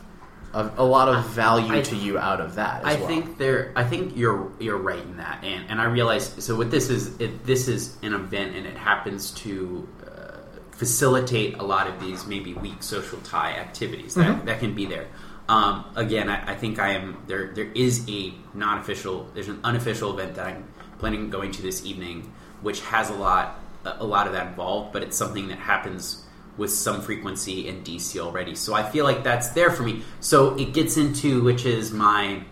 of 0.53 0.77
a 0.79 0.83
lot 0.83 1.09
of 1.09 1.25
value 1.29 1.73
I- 1.75 1.81
to 1.81 1.95
you 1.95 2.17
out 2.17 2.39
of 2.41 2.55
that. 2.55 2.85
As 2.85 2.95
I 2.95 2.99
well. 2.99 3.07
think 3.07 3.37
there. 3.37 3.71
I 3.75 3.83
think 3.83 4.15
you're 4.15 4.51
you're 4.59 4.77
right 4.77 4.99
in 5.01 5.17
that, 5.17 5.43
and 5.43 5.69
and 5.69 5.79
I 5.81 5.85
realize. 5.85 6.33
So 6.43 6.55
what 6.55 6.71
this 6.71 6.89
is, 6.89 7.19
it, 7.19 7.45
this 7.45 7.67
is 7.67 7.97
an 8.03 8.13
event, 8.13 8.55
and 8.55 8.65
it 8.65 8.75
happens 8.77 9.31
to 9.31 9.87
uh, 10.05 10.37
facilitate 10.71 11.57
a 11.57 11.63
lot 11.63 11.87
of 11.87 11.99
these 12.01 12.25
maybe 12.25 12.53
weak 12.53 12.83
social 12.83 13.19
tie 13.21 13.51
activities 13.53 14.15
that, 14.15 14.27
Mm-hmm. 14.27 14.45
that 14.47 14.59
can 14.59 14.73
be 14.75 14.85
there. 14.85 15.07
Um, 15.49 15.85
again, 15.95 16.29
I, 16.29 16.51
I 16.51 16.55
think 16.55 16.79
I 16.79 16.93
am 16.93 17.17
there. 17.27 17.51
There 17.53 17.71
is 17.75 18.05
a 18.09 18.33
non-official. 18.53 19.29
There's 19.33 19.49
an 19.49 19.59
unofficial 19.63 20.17
event 20.17 20.35
that 20.35 20.47
I'm 20.47 20.65
planning 20.99 21.21
on 21.23 21.29
going 21.29 21.51
to 21.53 21.61
this 21.61 21.85
evening, 21.85 22.31
which 22.61 22.79
has 22.81 23.09
a 23.09 23.13
lot 23.15 23.57
a 23.85 24.05
lot 24.05 24.27
of 24.27 24.33
that 24.33 24.47
involved, 24.47 24.93
but 24.93 25.03
it's 25.03 25.17
something 25.17 25.47
that 25.49 25.59
happens 25.59 26.23
with 26.57 26.71
some 26.71 27.01
frequency 27.01 27.67
in 27.67 27.83
DC 27.83 28.19
already. 28.19 28.55
So 28.55 28.73
I 28.73 28.83
feel 28.83 29.05
like 29.05 29.23
that's 29.23 29.49
there 29.49 29.71
for 29.71 29.83
me. 29.83 30.03
So 30.19 30.55
it 30.55 30.73
gets 30.73 30.97
into 30.97 31.41
which 31.43 31.65
is 31.65 31.91
my 31.91 32.43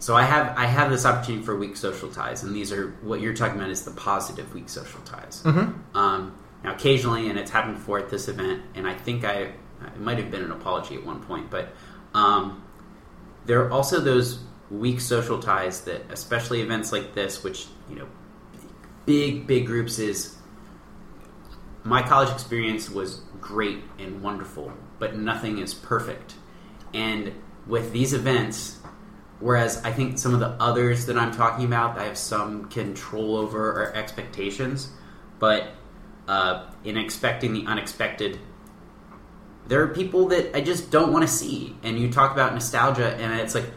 so 0.00 0.16
I 0.16 0.22
have 0.22 0.56
I 0.56 0.64
have 0.64 0.90
this 0.90 1.04
opportunity 1.04 1.44
for 1.44 1.54
weak 1.56 1.76
social 1.76 2.10
ties, 2.10 2.42
and 2.42 2.56
these 2.56 2.72
are 2.72 2.92
what 3.02 3.20
you're 3.20 3.34
talking 3.34 3.56
about 3.56 3.70
is 3.70 3.84
the 3.84 3.90
positive 3.90 4.52
weak 4.54 4.70
social 4.70 5.00
ties. 5.02 5.42
Mm-hmm. 5.44 5.96
Um, 5.96 6.38
now, 6.64 6.72
occasionally, 6.72 7.28
and 7.28 7.38
it's 7.38 7.50
happened 7.50 7.76
before 7.76 7.98
at 7.98 8.08
this 8.08 8.26
event, 8.26 8.62
and 8.74 8.86
I 8.88 8.94
think 8.94 9.24
I 9.24 9.52
it 9.82 10.00
might 10.00 10.16
have 10.16 10.30
been 10.30 10.42
an 10.42 10.52
apology 10.52 10.94
at 10.94 11.04
one 11.04 11.22
point, 11.22 11.50
but 11.50 11.74
um, 12.14 12.62
there 13.44 13.62
are 13.62 13.70
also 13.70 14.00
those 14.00 14.40
weak 14.70 15.00
social 15.00 15.38
ties 15.38 15.82
that, 15.82 16.10
especially 16.10 16.62
events 16.62 16.92
like 16.92 17.14
this, 17.14 17.44
which 17.44 17.66
you 17.90 17.96
know, 17.96 18.06
big 19.06 19.46
big 19.46 19.66
groups 19.66 19.98
is. 19.98 20.36
My 21.82 22.02
college 22.02 22.30
experience 22.30 22.90
was 22.90 23.22
great 23.40 23.78
and 23.98 24.22
wonderful, 24.22 24.70
but 24.98 25.16
nothing 25.16 25.56
is 25.58 25.72
perfect. 25.72 26.34
And 26.92 27.32
with 27.66 27.92
these 27.92 28.12
events, 28.12 28.80
Whereas 29.40 29.82
I 29.84 29.90
think 29.90 30.18
some 30.18 30.34
of 30.34 30.40
the 30.40 30.50
others 30.62 31.06
that 31.06 31.16
I'm 31.16 31.32
talking 31.32 31.64
about, 31.64 31.98
I 31.98 32.04
have 32.04 32.18
some 32.18 32.66
control 32.66 33.36
over 33.36 33.70
or 33.70 33.94
expectations, 33.94 34.90
but 35.38 35.72
uh, 36.28 36.66
in 36.84 36.98
expecting 36.98 37.54
the 37.54 37.64
unexpected, 37.66 38.38
there 39.66 39.82
are 39.82 39.88
people 39.88 40.28
that 40.28 40.54
I 40.54 40.60
just 40.60 40.90
don't 40.90 41.10
want 41.10 41.26
to 41.26 41.32
see. 41.32 41.74
And 41.82 41.98
you 41.98 42.12
talk 42.12 42.32
about 42.32 42.52
nostalgia, 42.52 43.16
and 43.16 43.40
it's 43.40 43.54
like, 43.54 43.70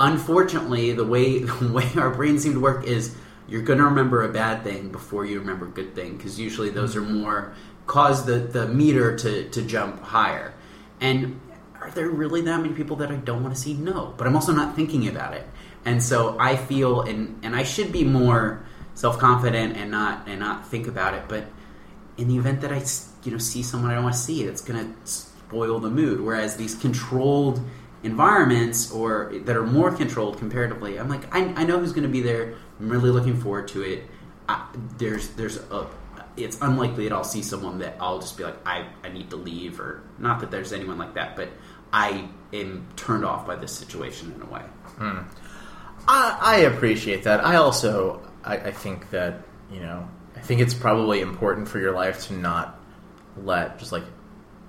unfortunately, 0.00 0.92
the 0.92 1.04
way 1.04 1.38
the 1.44 1.72
way 1.72 1.88
our 1.96 2.10
brains 2.10 2.42
seem 2.42 2.54
to 2.54 2.60
work 2.60 2.84
is 2.84 3.14
you're 3.48 3.62
going 3.62 3.78
to 3.78 3.84
remember 3.86 4.22
a 4.22 4.28
bad 4.28 4.62
thing 4.62 4.90
before 4.90 5.24
you 5.24 5.38
remember 5.40 5.66
a 5.66 5.70
good 5.70 5.94
thing, 5.94 6.16
because 6.16 6.38
usually 6.38 6.70
those 6.70 6.94
are 6.96 7.02
more 7.02 7.54
cause 7.86 8.26
the 8.26 8.38
the 8.38 8.68
meter 8.68 9.16
to 9.16 9.48
to 9.48 9.62
jump 9.62 10.00
higher. 10.02 10.54
And 11.00 11.40
are 11.80 11.90
there 11.90 12.08
really 12.08 12.42
that 12.42 12.60
many 12.60 12.74
people 12.74 12.96
that 12.96 13.10
I 13.10 13.16
don't 13.16 13.42
want 13.42 13.54
to 13.54 13.60
see? 13.60 13.74
No, 13.74 14.14
but 14.16 14.26
I'm 14.26 14.34
also 14.34 14.52
not 14.52 14.76
thinking 14.76 15.08
about 15.08 15.34
it, 15.34 15.46
and 15.84 16.02
so 16.02 16.36
I 16.38 16.56
feel 16.56 17.00
and 17.00 17.38
and 17.42 17.56
I 17.56 17.64
should 17.64 17.90
be 17.90 18.04
more 18.04 18.64
self 18.94 19.18
confident 19.18 19.76
and 19.76 19.90
not 19.90 20.28
and 20.28 20.38
not 20.38 20.68
think 20.68 20.86
about 20.86 21.14
it. 21.14 21.24
But 21.28 21.46
in 22.16 22.28
the 22.28 22.36
event 22.36 22.60
that 22.60 22.72
I 22.72 22.82
you 23.24 23.32
know 23.32 23.38
see 23.38 23.62
someone 23.62 23.90
I 23.90 23.94
don't 23.94 24.04
want 24.04 24.14
to 24.14 24.20
see, 24.20 24.44
it's 24.44 24.60
going 24.60 24.84
to 24.84 25.10
spoil 25.10 25.80
the 25.80 25.90
mood. 25.90 26.20
Whereas 26.20 26.56
these 26.56 26.74
controlled 26.74 27.60
environments 28.08 28.90
or 28.90 29.32
that 29.44 29.56
are 29.56 29.66
more 29.66 29.90
controlled 29.92 30.38
comparatively, 30.38 30.98
I'm 30.98 31.08
like 31.08 31.34
I, 31.34 31.40
I 31.54 31.64
know 31.64 31.78
who's 31.78 31.92
going 31.92 32.04
to 32.04 32.08
be 32.08 32.20
there. 32.20 32.54
I'm 32.80 32.88
really 32.88 33.10
looking 33.10 33.40
forward 33.40 33.68
to 33.68 33.82
it. 33.82 34.04
I, 34.48 34.66
there's 34.98 35.28
there's 35.30 35.56
a 35.56 35.86
it's 36.36 36.58
unlikely 36.60 37.08
that 37.08 37.14
I'll 37.14 37.24
see 37.24 37.42
someone 37.42 37.78
that 37.80 37.96
I'll 38.00 38.20
just 38.20 38.36
be 38.36 38.44
like 38.44 38.56
I, 38.66 38.86
I 39.02 39.08
need 39.08 39.30
to 39.30 39.36
leave 39.36 39.80
or 39.80 40.02
not 40.18 40.40
that 40.40 40.50
there's 40.50 40.72
anyone 40.72 40.98
like 40.98 41.14
that, 41.14 41.36
but 41.36 41.48
I 41.92 42.28
am 42.52 42.86
turned 42.96 43.24
off 43.24 43.46
by 43.46 43.56
this 43.56 43.72
situation 43.72 44.32
in 44.32 44.42
a 44.42 44.46
way. 44.46 44.62
Hmm. 44.96 45.18
I, 46.06 46.38
I 46.40 46.56
appreciate 46.60 47.24
that. 47.24 47.44
I 47.44 47.56
also, 47.56 48.22
I, 48.44 48.56
I 48.56 48.70
think 48.70 49.10
that 49.10 49.42
you 49.70 49.80
know, 49.80 50.08
I 50.36 50.40
think 50.40 50.60
it's 50.60 50.74
probably 50.74 51.20
important 51.20 51.68
for 51.68 51.78
your 51.78 51.92
life 51.92 52.26
to 52.28 52.34
not 52.34 52.78
let 53.36 53.78
just 53.78 53.92
like 53.92 54.04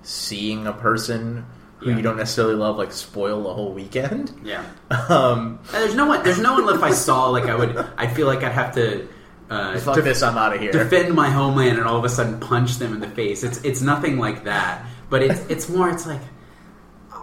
seeing 0.02 0.66
a 0.66 0.72
person 0.72 1.46
who 1.80 1.90
Yeah. 1.90 1.96
you 1.96 2.02
don't 2.02 2.16
necessarily 2.16 2.54
love 2.54 2.76
like 2.78 2.92
spoil 2.92 3.42
the 3.42 3.52
whole 3.54 3.72
weekend. 3.72 4.32
Yeah. 4.44 4.64
Um, 5.08 5.58
there's 5.72 5.94
no 5.94 6.06
one. 6.06 6.22
There's 6.22 6.38
no 6.38 6.54
one. 6.60 6.74
If 6.74 6.82
I 6.82 6.92
saw, 6.92 7.26
like, 7.30 7.44
I 7.44 7.54
would. 7.56 7.76
I 7.96 8.06
feel 8.06 8.26
like 8.26 8.42
I'd 8.42 8.52
have 8.52 8.74
to 8.74 9.08
uh, 9.50 9.78
fuck 9.80 9.96
def- 9.96 10.04
this, 10.04 10.22
I'm 10.22 10.36
out 10.38 10.54
of 10.54 10.60
here. 10.60 10.70
defend 10.72 11.14
my 11.14 11.28
homeland, 11.30 11.78
and 11.78 11.86
all 11.86 11.96
of 11.96 12.04
a 12.04 12.08
sudden 12.08 12.38
punch 12.40 12.76
them 12.78 12.92
in 12.94 13.00
the 13.00 13.08
face. 13.08 13.42
It's 13.42 13.58
it's 13.64 13.80
nothing 13.82 14.18
like 14.18 14.44
that. 14.44 14.84
But 15.08 15.22
it's 15.22 15.40
it's 15.48 15.68
more. 15.68 15.88
It's 15.90 16.06
like 16.06 16.20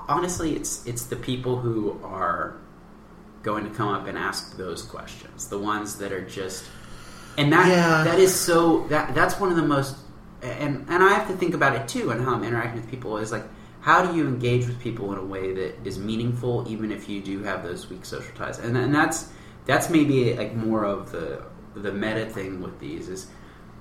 honestly, 0.07 0.55
it's 0.55 0.85
it's 0.85 1.05
the 1.05 1.15
people 1.15 1.57
who 1.59 1.99
are 2.03 2.57
going 3.43 3.63
to 3.63 3.69
come 3.69 3.87
up 3.89 4.07
and 4.07 4.17
ask 4.17 4.57
those 4.57 4.81
questions. 4.81 5.47
The 5.47 5.59
ones 5.59 5.97
that 5.99 6.11
are 6.11 6.25
just 6.25 6.65
and 7.37 7.51
that 7.53 7.67
Yeah. 7.67 8.03
that 8.03 8.19
is 8.19 8.33
so 8.33 8.87
that 8.87 9.13
that's 9.15 9.39
one 9.39 9.49
of 9.51 9.55
the 9.55 9.63
most 9.63 9.95
and 10.41 10.85
and 10.89 11.03
I 11.03 11.13
have 11.13 11.27
to 11.27 11.33
think 11.37 11.53
about 11.53 11.75
it 11.75 11.87
too 11.87 12.09
and 12.11 12.21
how 12.23 12.33
I'm 12.33 12.43
interacting 12.43 12.81
with 12.81 12.89
people 12.89 13.17
is 13.17 13.31
like 13.31 13.43
how 13.81 14.05
do 14.05 14.17
you 14.17 14.27
engage 14.27 14.65
with 14.65 14.79
people 14.79 15.11
in 15.13 15.19
a 15.19 15.23
way 15.23 15.53
that 15.53 15.75
is 15.85 15.97
meaningful 15.97 16.65
even 16.67 16.91
if 16.91 17.07
you 17.07 17.21
do 17.21 17.43
have 17.43 17.63
those 17.63 17.89
weak 17.89 18.05
social 18.05 18.33
ties? 18.35 18.59
And 18.59 18.77
and 18.77 18.93
that's 18.93 19.29
that's 19.65 19.89
maybe 19.89 20.33
like 20.35 20.55
more 20.55 20.85
of 20.85 21.11
the 21.11 21.43
the 21.75 21.91
meta 21.91 22.25
thing 22.25 22.61
with 22.61 22.79
these 22.79 23.07
is 23.07 23.27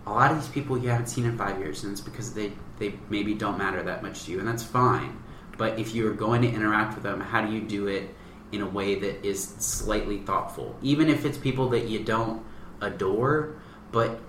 a 0.06 0.12
lot 0.12 0.30
of 0.30 0.38
these 0.40 0.48
people 0.48 0.78
you 0.78 0.88
haven't 0.88 1.06
seen 1.06 1.24
in 1.24 1.36
five 1.36 1.58
years 1.58 1.82
and 1.82 1.92
it's 1.92 2.00
because 2.00 2.34
they 2.34 2.52
they 2.78 2.94
maybe 3.08 3.34
don't 3.34 3.58
matter 3.58 3.82
that 3.82 4.02
much 4.02 4.24
to 4.24 4.32
you 4.32 4.38
and 4.38 4.46
that's 4.46 4.62
fine. 4.62 5.18
But 5.56 5.78
if 5.78 5.94
you're 5.94 6.12
going 6.12 6.42
to 6.42 6.48
interact 6.48 6.94
with 6.94 7.02
them 7.02 7.20
how 7.20 7.44
do 7.44 7.52
you 7.52 7.62
do 7.62 7.86
it 7.88 8.14
in 8.52 8.60
a 8.60 8.68
way 8.68 8.96
that 8.96 9.26
is 9.26 9.42
slightly 9.42 10.18
thoughtful? 10.18 10.76
Even 10.82 11.08
if 11.08 11.24
it's 11.24 11.38
people 11.38 11.70
that 11.70 11.88
you 11.88 12.04
don't 12.04 12.44
adore 12.80 13.56
but 13.92 14.20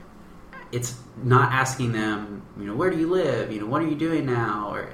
it's 0.72 0.96
not 1.24 1.52
asking 1.52 1.92
them 1.92 2.42
you 2.58 2.66
know 2.66 2.76
where 2.76 2.90
do 2.90 2.98
you 2.98 3.10
live? 3.10 3.52
You 3.52 3.60
know 3.60 3.68
what 3.68 3.82
are 3.82 3.88
you 3.88 3.96
doing 3.96 4.26
now? 4.26 4.72
Or 4.74 4.90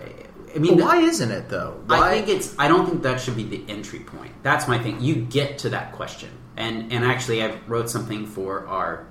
i 0.55 0.60
mean 0.60 0.77
But 0.77 0.83
why 0.86 0.98
isn't 1.01 1.31
it 1.31 1.50
though? 1.50 1.81
Why? 1.88 2.10
I 2.10 2.12
think 2.22 2.27
it's. 2.29 2.55
I 2.60 2.67
don't 2.67 2.86
think 2.88 3.01
that 3.03 3.19
should 3.19 3.36
be 3.36 3.43
the 3.43 3.63
entry 3.67 4.00
point. 4.00 4.31
That's 4.43 4.67
my 4.67 4.77
thing. 4.77 5.01
You 5.01 5.15
get 5.15 5.57
to 5.60 5.69
that 5.69 5.91
question, 5.93 6.29
and 6.57 6.91
and 6.93 7.03
actually, 7.05 7.43
I 7.43 7.57
wrote 7.67 7.89
something 7.89 8.25
for 8.25 8.67
our 8.67 9.05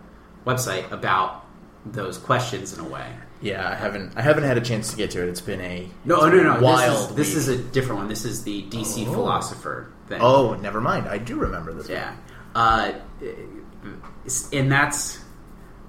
website 0.46 0.90
about 0.92 1.44
those 1.84 2.16
questions 2.18 2.72
in 2.78 2.84
a 2.84 2.88
way. 2.88 3.06
yeah, 3.40 3.68
I 3.68 3.74
haven't. 3.74 4.12
I 4.16 4.22
haven't 4.22 4.44
had 4.44 4.56
a 4.56 4.60
chance 4.60 4.90
to 4.92 4.96
get 4.96 5.10
to 5.12 5.22
it. 5.22 5.28
It's 5.28 5.40
been 5.40 5.60
a 5.60 5.88
No, 6.04 6.24
it's 6.24 6.34
been 6.34 6.44
no, 6.44 6.54
no. 6.54 6.60
Wild. 6.62 7.16
This 7.16 7.34
is, 7.34 7.46
this 7.46 7.48
is 7.48 7.48
a 7.48 7.58
different 7.72 7.98
one. 7.98 8.08
This 8.08 8.24
is 8.24 8.44
the 8.44 8.62
DC 8.70 9.06
Oh. 9.08 9.12
philosopher 9.12 9.92
thing. 10.08 10.20
Oh, 10.22 10.54
never 10.54 10.80
mind. 10.80 11.08
I 11.08 11.18
do 11.18 11.36
remember 11.36 11.72
this. 11.72 11.88
one. 11.88 11.96
Yeah, 11.96 12.14
uh, 12.54 12.92
and 14.52 14.70
that's 14.70 15.18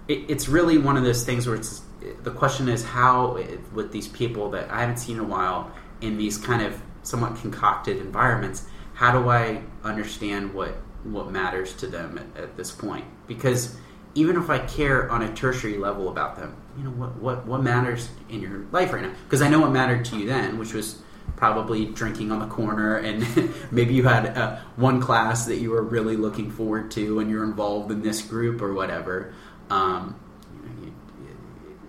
it, 0.07 0.25
it's 0.29 0.49
really 0.49 0.77
one 0.79 0.97
of 0.97 1.03
those 1.03 1.23
things 1.23 1.45
where 1.45 1.55
it's 1.55 1.82
the 2.23 2.31
question 2.31 2.69
is 2.69 2.83
how 2.83 3.39
with 3.73 3.91
these 3.91 4.07
people 4.07 4.49
that 4.51 4.69
I 4.69 4.81
haven't 4.81 4.97
seen 4.97 5.17
in 5.17 5.23
a 5.23 5.27
while 5.27 5.71
in 6.01 6.17
these 6.17 6.37
kind 6.37 6.61
of 6.61 6.81
somewhat 7.03 7.35
concocted 7.37 7.97
environments, 7.97 8.65
how 8.93 9.11
do 9.11 9.29
I 9.29 9.61
understand 9.83 10.53
what 10.53 10.75
what 11.03 11.31
matters 11.31 11.73
to 11.73 11.87
them 11.87 12.17
at, 12.17 12.43
at 12.43 12.57
this 12.57 12.71
point? 12.71 13.05
Because 13.27 13.75
even 14.15 14.37
if 14.37 14.49
I 14.49 14.59
care 14.59 15.09
on 15.09 15.21
a 15.21 15.33
tertiary 15.33 15.77
level 15.77 16.09
about 16.09 16.35
them, 16.35 16.55
you 16.77 16.83
know 16.83 16.91
what 16.91 17.15
what 17.17 17.45
what 17.45 17.63
matters 17.63 18.09
in 18.29 18.41
your 18.41 18.65
life 18.71 18.93
right 18.93 19.01
now? 19.01 19.13
Because 19.25 19.41
I 19.41 19.49
know 19.49 19.59
what 19.59 19.71
mattered 19.71 20.05
to 20.05 20.17
you 20.17 20.27
then, 20.27 20.57
which 20.57 20.73
was 20.73 21.01
probably 21.35 21.85
drinking 21.85 22.31
on 22.31 22.39
the 22.39 22.47
corner 22.47 22.97
and 22.97 23.25
maybe 23.71 23.93
you 23.93 24.03
had 24.03 24.37
uh, 24.37 24.57
one 24.75 25.01
class 25.01 25.45
that 25.45 25.57
you 25.57 25.71
were 25.71 25.81
really 25.81 26.15
looking 26.15 26.51
forward 26.51 26.91
to 26.91 27.19
and 27.19 27.29
you're 27.29 27.43
involved 27.43 27.91
in 27.91 28.01
this 28.01 28.21
group 28.21 28.61
or 28.61 28.73
whatever 28.73 29.33
um, 29.69 30.19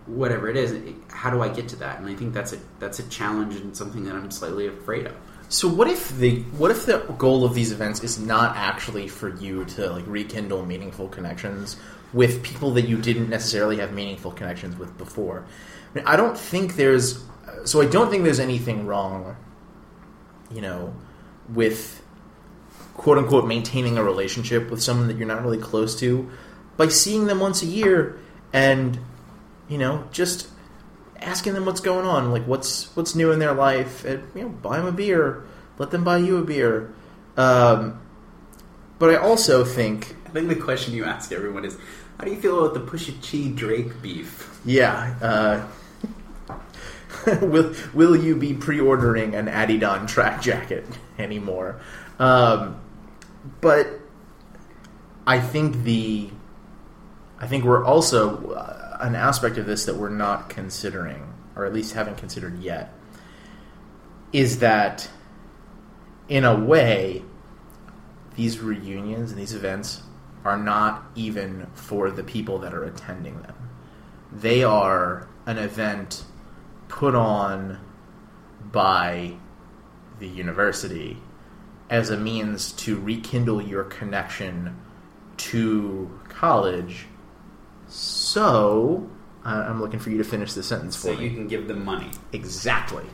whatever 0.07 0.49
it 0.49 0.57
is 0.57 0.95
how 1.09 1.31
do 1.31 1.43
i 1.43 1.49
get 1.49 1.69
to 1.69 1.77
that 1.77 1.99
and 1.99 2.09
i 2.09 2.15
think 2.15 2.35
that's 2.35 2.53
a 2.53 2.59
that's 2.79 2.99
a 2.99 3.09
challenge 3.09 3.57
and 3.57 3.77
something 3.77 4.05
that 4.05 4.15
i'm 4.15 4.31
slightly 4.31 4.67
afraid 4.67 5.07
of 5.07 5.15
So 5.49 5.69
what 5.69 5.89
if 5.89 6.17
the 6.19 6.41
what 6.59 6.71
if 6.71 6.87
the 6.87 6.99
goal 7.19 7.45
of 7.45 7.55
these 7.55 7.71
events 7.71 8.03
is 8.03 8.19
not 8.19 8.57
actually 8.57 9.09
for 9.09 9.29
you 9.37 9.65
to 9.67 9.91
like 9.91 10.05
rekindle 10.07 10.65
meaningful 10.67 11.09
connections 11.09 11.77
with 12.13 12.43
people 12.43 12.73
that 12.73 12.89
you 12.89 12.97
didn't 12.97 13.29
necessarily 13.29 13.79
have 13.79 13.93
meaningful 13.93 14.33
connections 14.33 14.77
with 14.77 14.97
before? 14.99 15.45
I, 15.93 15.99
mean, 15.99 16.07
I 16.07 16.17
don't 16.17 16.37
think 16.37 16.77
there's 16.77 17.23
so 17.65 17.81
I 17.81 17.87
don't 17.87 18.11
think 18.11 18.25
there's 18.25 18.41
anything 18.41 18.87
wrong, 18.87 19.37
you 20.51 20.61
know, 20.61 20.95
with 21.49 22.03
quote 22.95 23.19
unquote 23.19 23.47
maintaining 23.47 23.99
a 23.99 24.03
relationship 24.03 24.71
with 24.71 24.83
someone 24.83 25.09
that 25.09 25.19
you're 25.19 25.29
not 25.29 25.43
really 25.43 25.59
close 25.59 25.99
to 26.01 26.31
by 26.77 26.89
seeing 26.89 27.27
them 27.27 27.39
once 27.39 27.63
a 27.63 27.67
year 27.67 28.19
and 28.53 28.99
you 29.69 29.79
know 29.79 30.07
just 30.13 30.49
asking 31.21 31.55
them 31.55 31.65
what's 31.65 31.81
going 31.81 32.07
on 32.07 32.31
like 32.31 32.45
what's 32.47 32.95
what's 32.97 33.15
new 33.15 33.33
in 33.33 33.39
their 33.39 33.55
life 33.55 34.05
and 34.05 34.23
you 34.35 34.43
know 34.43 34.49
buy 34.49 34.77
them 34.77 34.87
a 34.87 34.93
beer 34.93 35.45
let 35.79 35.91
them 35.91 36.05
buy 36.05 36.19
you 36.19 36.37
a 36.37 36.43
beer 36.43 36.93
um, 37.37 38.01
but 38.99 39.11
i 39.11 39.17
also 39.17 39.65
think 39.65 40.17
I 40.27 40.31
think 40.31 40.49
the 40.49 40.57
question 40.57 40.95
you 40.95 41.05
ask 41.05 41.31
everyone 41.31 41.65
is, 41.65 41.79
how 42.19 42.25
do 42.25 42.33
you 42.33 42.41
feel 42.41 42.65
about 42.65 42.75
the 42.75 42.81
Pusha 42.81 43.21
T 43.23 43.51
Drake 43.51 44.03
beef? 44.03 44.61
yeah 44.65 45.15
uh, 45.23 45.67
will 47.43 47.75
will 47.93 48.17
you 48.17 48.37
be 48.37 48.55
pre-ordering 48.55 49.35
an 49.35 49.47
Adidon 49.47 50.07
track 50.09 50.43
jacket 50.43 50.85
anymore? 51.19 51.81
Um, 52.19 52.81
but 53.61 53.89
I 55.27 55.41
think 55.41 55.85
the 55.85 56.31
I 57.41 57.47
think 57.47 57.65
we're 57.65 57.85
also 57.85 58.53
uh, 58.53 58.84
an 59.05 59.15
aspect 59.15 59.59
of 59.59 59.67
this 59.67 59.85
that 59.85 59.97
we're 59.97 60.09
not 60.09 60.49
considering, 60.49 61.35
or 61.55 61.67
at 61.67 61.73
least 61.75 61.93
haven't 61.93 62.17
considered 62.17 62.59
yet, 62.61 62.93
is 64.33 64.61
that 64.61 65.09
in 66.29 66.45
a 66.45 66.59
way 66.59 67.23
these 68.35 68.61
reunions 68.61 69.31
and 69.31 69.39
these 69.39 69.55
events 69.55 70.03
are 70.45 70.57
not 70.57 71.05
even 71.15 71.67
for 71.75 72.11
the 72.11 72.25
people 72.25 72.59
that 72.59 72.73
are 72.73 72.85
attending 72.85 73.41
them. 73.43 73.55
They 74.33 74.65
are 74.65 75.29
an 75.47 75.59
event 75.59 76.25
put 76.89 77.15
on 77.15 77.79
by 78.73 79.35
the 80.19 80.29
university 80.29 81.19
as 81.91 82.09
a 82.09 82.17
means 82.17 82.73
to 82.73 82.99
rekindle 82.99 83.61
your 83.61 83.85
connection 83.85 84.81
to 85.37 86.19
college. 86.29 87.07
So, 88.35 89.09
I'm 89.45 89.81
looking 89.81 90.01
for 90.01 90.11
you 90.11 90.19
to 90.19 90.25
finish 90.25 90.55
the 90.55 90.65
sentence 90.65 90.97
for 90.97 91.03
So 91.13 91.15
me. 91.17 91.29
you 91.29 91.31
can 91.31 91.47
give 91.47 91.69
them 91.69 91.85
money. 91.85 92.11
Exactly. 92.33 93.05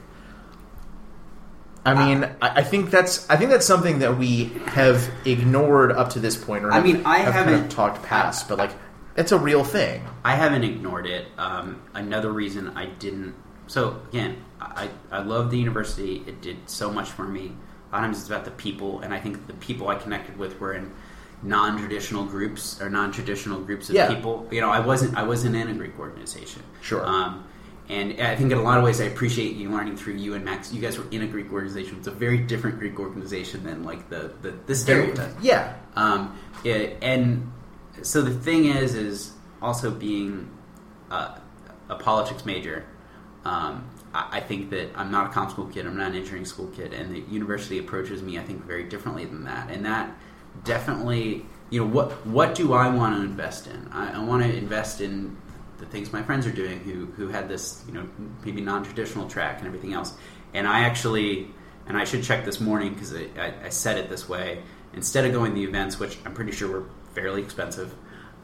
I 1.84 1.92
mean, 1.92 2.24
I, 2.40 2.60
I 2.60 2.62
think 2.62 2.90
that's 2.90 3.28
I 3.28 3.36
think 3.36 3.50
that's 3.50 3.66
something 3.66 3.98
that 3.98 4.16
we 4.16 4.44
have 4.68 5.10
ignored 5.26 5.92
up 5.92 6.08
to 6.10 6.20
this 6.20 6.42
point. 6.42 6.64
Or 6.64 6.72
I 6.72 6.80
mean, 6.80 7.02
I 7.04 7.18
have 7.18 7.34
kind 7.34 7.50
of 7.50 7.54
haven't- 7.56 7.68
talked 7.70 8.02
past, 8.02 8.48
but 8.48 8.56
like 8.56 8.70
it's 9.14 9.30
a 9.32 9.38
real 9.38 9.62
thing. 9.62 10.02
I 10.24 10.36
haven't 10.36 10.64
ignored 10.64 11.06
it. 11.06 11.26
Um, 11.36 11.82
another 11.92 12.32
reason 12.32 12.70
I 12.74 12.86
didn't. 12.86 13.34
So 13.66 14.00
again, 14.08 14.38
I 14.58 14.88
I 15.10 15.18
love 15.20 15.50
the 15.50 15.58
university. 15.58 16.24
It 16.26 16.40
did 16.40 16.56
so 16.70 16.90
much 16.90 17.10
for 17.10 17.24
me. 17.28 17.52
A 17.92 17.96
lot 17.96 17.98
of 17.98 18.00
times 18.04 18.20
it's 18.20 18.28
about 18.28 18.46
the 18.46 18.52
people, 18.52 19.00
and 19.00 19.12
I 19.12 19.20
think 19.20 19.46
the 19.46 19.52
people 19.54 19.88
I 19.88 19.96
connected 19.96 20.38
with 20.38 20.58
were 20.60 20.72
in 20.72 20.90
non-traditional 21.42 22.24
groups 22.24 22.80
or 22.80 22.90
non-traditional 22.90 23.60
groups 23.60 23.88
of 23.88 23.94
Yeah. 23.96 24.12
people. 24.14 24.46
You 24.50 24.60
know, 24.60 24.70
I 24.70 24.80
wasn't 24.80 25.16
I 25.16 25.22
wasn't 25.22 25.56
in 25.56 25.68
a 25.68 25.74
Greek 25.74 25.98
organization. 25.98 26.62
Sure. 26.82 27.04
Um, 27.04 27.44
and 27.88 28.20
I 28.20 28.36
think 28.36 28.52
in 28.52 28.58
a 28.58 28.62
lot 28.62 28.78
of 28.78 28.84
ways, 28.84 29.00
I 29.00 29.04
appreciate 29.04 29.56
you 29.56 29.68
learning 29.70 29.96
through 29.96 30.14
you 30.14 30.34
and 30.34 30.44
Max. 30.44 30.72
You 30.72 30.80
guys 30.80 30.96
were 30.98 31.06
in 31.10 31.22
a 31.22 31.26
Greek 31.26 31.52
organization. 31.52 31.96
It's 31.98 32.06
a 32.06 32.12
very 32.12 32.38
different 32.38 32.78
Greek 32.78 33.00
organization 33.00 33.64
than 33.64 33.82
like 33.84 34.08
the 34.10 34.32
the, 34.42 34.54
the 34.66 34.74
stereotype. 34.74 35.34
Yeah, 35.42 35.74
Um, 35.96 36.36
it, 36.62 36.98
and 37.02 37.50
so 38.02 38.22
the 38.22 38.30
thing 38.30 38.66
is, 38.66 38.94
is 38.94 39.32
also 39.60 39.90
being 39.90 40.48
uh, 41.10 41.36
a 41.88 41.96
politics 41.96 42.46
major. 42.46 42.84
Um, 43.44 43.84
I, 44.14 44.28
I 44.38 44.40
think 44.40 44.70
that 44.70 44.90
I'm 44.94 45.10
not 45.10 45.26
a 45.34 45.38
comm 45.38 45.50
school 45.50 45.66
kid. 45.66 45.84
I'm 45.86 45.96
not 45.96 46.10
an 46.10 46.14
engineering 46.16 46.44
school 46.44 46.68
kid, 46.68 46.92
and 46.92 47.12
the 47.12 47.20
university 47.32 47.78
approaches 47.78 48.22
me, 48.22 48.38
I 48.38 48.42
think, 48.42 48.64
very 48.66 48.84
differently 48.84 49.24
than 49.24 49.44
that. 49.44 49.70
And 49.70 49.84
that 49.84 50.14
definitely, 50.64 51.46
you 51.70 51.80
know, 51.80 51.86
what 51.86 52.26
what 52.26 52.54
do 52.54 52.72
I 52.72 52.88
want 52.88 53.16
to 53.16 53.22
invest 53.22 53.66
in? 53.66 53.88
I, 53.92 54.20
I 54.20 54.24
want 54.24 54.42
to 54.42 54.56
invest 54.56 55.00
in 55.00 55.36
the 55.78 55.86
things 55.86 56.12
my 56.12 56.22
friends 56.22 56.46
are 56.46 56.52
doing, 56.52 56.80
who 56.80 57.06
who 57.06 57.28
had 57.28 57.48
this, 57.48 57.82
you 57.86 57.94
know, 57.94 58.08
maybe 58.44 58.60
non-traditional 58.60 59.28
track 59.28 59.58
and 59.58 59.66
everything 59.66 59.92
else. 59.92 60.14
And 60.52 60.66
I 60.66 60.80
actually, 60.80 61.48
and 61.86 61.96
I 61.96 62.04
should 62.04 62.22
check 62.22 62.44
this 62.44 62.60
morning 62.60 62.92
because 62.92 63.14
I, 63.14 63.28
I, 63.38 63.54
I 63.66 63.68
said 63.68 63.98
it 63.98 64.08
this 64.08 64.28
way. 64.28 64.62
Instead 64.92 65.24
of 65.24 65.32
going 65.32 65.52
to 65.52 65.54
the 65.54 65.64
events, 65.64 66.00
which 66.00 66.18
I'm 66.24 66.34
pretty 66.34 66.52
sure 66.52 66.68
were 66.68 66.84
fairly 67.14 67.42
expensive, 67.42 67.94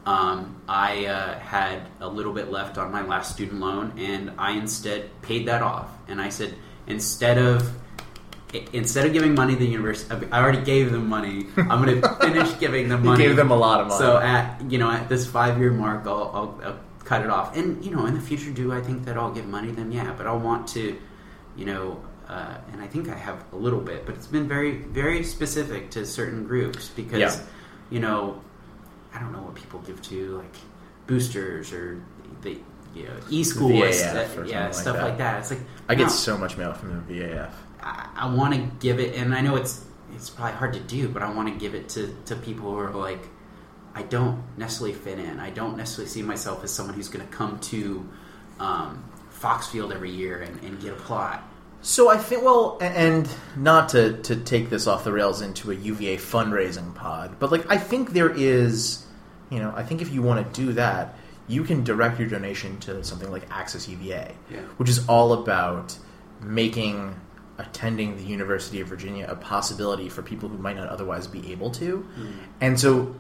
um, 0.07 0.63
I 0.69 1.07
uh, 1.07 1.39
had 1.41 1.83
a 2.01 2.09
little 2.09 2.33
bit 2.33 2.51
left 2.51 2.79
on 2.79 2.93
my 2.93 3.03
last 3.03 3.33
student 3.33 3.61
loan, 3.61 3.99
and 3.99 4.33
I 4.39 4.53
instead 4.53 5.11
paid 5.23 5.49
that 5.49 5.63
off. 5.63 5.91
And 6.07 6.21
I 6.21 6.29
said, 6.29 6.55
instead 6.87 7.39
of 7.39 7.69
instead 8.73 9.07
of 9.07 9.13
giving 9.13 9.35
money 9.35 9.55
to 9.55 9.59
the 9.59 9.67
university, 9.67 10.27
I 10.33 10.43
already 10.43 10.63
gave 10.65 10.93
them 10.93 11.09
money. 11.09 11.47
I'm 11.57 11.85
going 11.85 12.01
to 12.03 12.09
finish 12.17 12.59
giving 12.59 12.89
them 12.89 13.01
You 13.05 13.11
money. 13.11 13.25
gave 13.27 13.37
them 13.37 13.51
a 13.51 13.57
lot 13.57 13.81
of 13.81 13.89
money. 13.89 13.99
So 13.99 14.19
at 14.19 14.63
you 14.71 14.79
know 14.79 14.91
at 14.91 15.09
this 15.09 15.27
five 15.27 15.59
year 15.59 15.71
mark, 15.73 16.07
I'll, 16.07 16.31
I'll, 16.35 16.61
I'll 16.65 16.79
cut 17.05 17.23
it 17.23 17.31
off. 17.31 17.57
And 17.57 17.85
you 17.85 17.91
know 17.95 18.07
in 18.07 18.15
the 18.15 18.21
future, 18.21 18.51
do 18.51 18.73
I 18.73 18.81
think 18.81 19.05
that 19.05 19.17
I'll 19.17 19.33
give 19.33 19.47
money? 19.47 19.71
Then 19.73 19.91
yeah, 19.93 20.13
but 20.17 20.27
I'll 20.27 20.39
want 20.39 20.69
to, 20.69 20.97
you 21.57 21.65
know. 21.65 22.01
Uh, 22.29 22.57
and 22.73 22.83
I 22.83 22.89
think 22.89 23.09
I 23.09 23.15
have 23.15 23.45
a 23.53 23.57
little 23.57 23.79
bit, 23.81 24.05
but 24.05 24.17
it's 24.17 24.27
been 24.27 24.49
very, 24.49 24.79
very 24.79 25.23
specific 25.23 25.93
to 25.93 26.05
certain 26.05 26.45
groups 26.45 26.89
because, 26.89 27.21
Yeah. 27.21 27.41
you 27.89 28.01
know, 28.01 28.41
I 29.15 29.21
don't 29.21 29.31
know 29.31 29.43
what 29.43 29.55
people 29.55 29.79
give 29.87 30.03
to 30.03 30.37
like 30.39 30.53
boosters 31.07 31.73
or 31.73 32.03
the 32.43 32.59
you 32.97 33.05
know 33.05 33.13
e-school 33.31 33.69
VAF 33.69 34.37
or 34.37 34.43
or 34.43 34.45
yeah 34.47 34.65
like 34.65 34.75
stuff 34.75 34.97
that. 34.97 35.05
like 35.05 35.19
that. 35.19 35.39
It's 35.39 35.51
like 35.53 35.61
I 35.89 35.95
get 35.95 36.11
so 36.11 36.37
much 36.37 36.57
mail 36.57 36.73
from 36.73 37.05
the 37.07 37.15
VAF. 37.15 37.53
I, 37.83 38.09
I 38.17 38.35
want 38.35 38.55
to 38.55 38.61
give 38.81 38.99
it, 39.01 39.15
and 39.17 39.35
I 39.35 39.41
know 39.41 39.57
it's 39.57 39.85
it's 40.15 40.31
probably 40.31 40.55
hard 40.57 40.73
to 40.75 40.81
do, 40.81 41.09
but 41.09 41.23
I 41.23 41.31
want 41.33 41.53
to 41.53 41.59
give 41.59 41.75
it 41.75 41.89
to 41.91 42.15
to 42.27 42.37
people 42.37 42.71
who 42.71 42.79
are 42.79 42.91
like, 42.91 43.21
I 43.95 44.03
don't 44.03 44.43
necessarily 44.57 44.95
fit 44.97 45.19
in. 45.19 45.41
I 45.41 45.51
don't 45.51 45.77
necessarily 45.77 46.11
see 46.11 46.23
myself 46.23 46.63
as 46.65 46.73
someone 46.73 46.95
who's 46.95 47.09
going 47.09 47.27
to 47.27 47.33
come 47.33 47.59
to 47.61 48.09
um, 48.61 49.05
Foxfield 49.41 49.93
every 49.95 50.11
year 50.11 50.41
and, 50.43 50.63
and 50.63 50.81
get 50.81 50.93
a 50.93 50.97
plot. 50.97 51.43
So 51.83 52.09
I 52.09 52.17
think, 52.17 52.43
well, 52.43 52.79
and 52.81 53.29
not 53.57 53.91
to, 53.91 54.21
to 54.23 54.35
take 54.37 54.71
this 54.71 54.87
off 54.87 55.05
the 55.05 55.13
rails 55.13 55.41
into 55.41 55.71
a 55.71 55.75
UVA 55.75 56.17
fundraising 56.17 56.95
pod, 56.95 57.37
but 57.39 57.53
like 57.53 57.71
I 57.71 57.77
think 57.77 58.13
there 58.13 58.31
is, 58.31 59.05
you 59.51 59.61
know, 59.61 59.73
I 59.77 59.83
think 59.85 60.01
if 60.03 60.11
you 60.13 60.21
want 60.23 60.53
to 60.53 60.61
do 60.67 60.73
that, 60.73 61.17
you 61.47 61.63
can 61.63 61.85
direct 61.85 62.19
your 62.19 62.29
donation 62.29 62.79
to 62.81 63.05
something 63.05 63.31
like 63.31 63.45
Access 63.53 63.87
UVA, 63.89 64.35
Yeah. 64.51 64.61
which 64.79 64.89
is 64.89 65.07
all 65.09 65.33
about 65.35 65.97
making 66.43 67.15
attending 67.59 68.17
the 68.17 68.23
University 68.23 68.81
of 68.81 68.89
Virginia 68.89 69.27
a 69.29 69.37
possibility 69.37 70.09
for 70.09 70.23
people 70.23 70.49
who 70.49 70.59
might 70.59 70.77
not 70.77 70.89
otherwise 70.89 71.27
be 71.27 71.53
able 71.53 71.71
to. 71.71 71.99
Hmm. 71.99 72.33
And 72.61 72.81
so, 72.81 73.15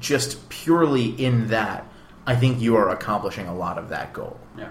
just 0.00 0.48
purely 0.48 1.06
in 1.06 1.48
that, 1.48 1.86
I 2.26 2.36
think 2.36 2.60
you 2.60 2.76
are 2.76 2.90
accomplishing 2.90 3.46
a 3.46 3.54
lot 3.54 3.78
of 3.78 3.88
that 3.90 4.12
goal. 4.12 4.38
Yeah. 4.56 4.70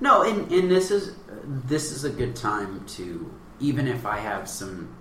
No, 0.00 0.22
and, 0.22 0.50
and 0.52 0.70
this 0.70 0.90
is 0.90 1.14
this 1.44 1.92
is 1.92 2.04
a 2.04 2.10
good 2.10 2.36
time 2.36 2.84
to 2.86 3.32
even 3.60 3.86
if 3.86 4.04
I 4.04 4.18
have 4.18 4.48
some 4.48 4.94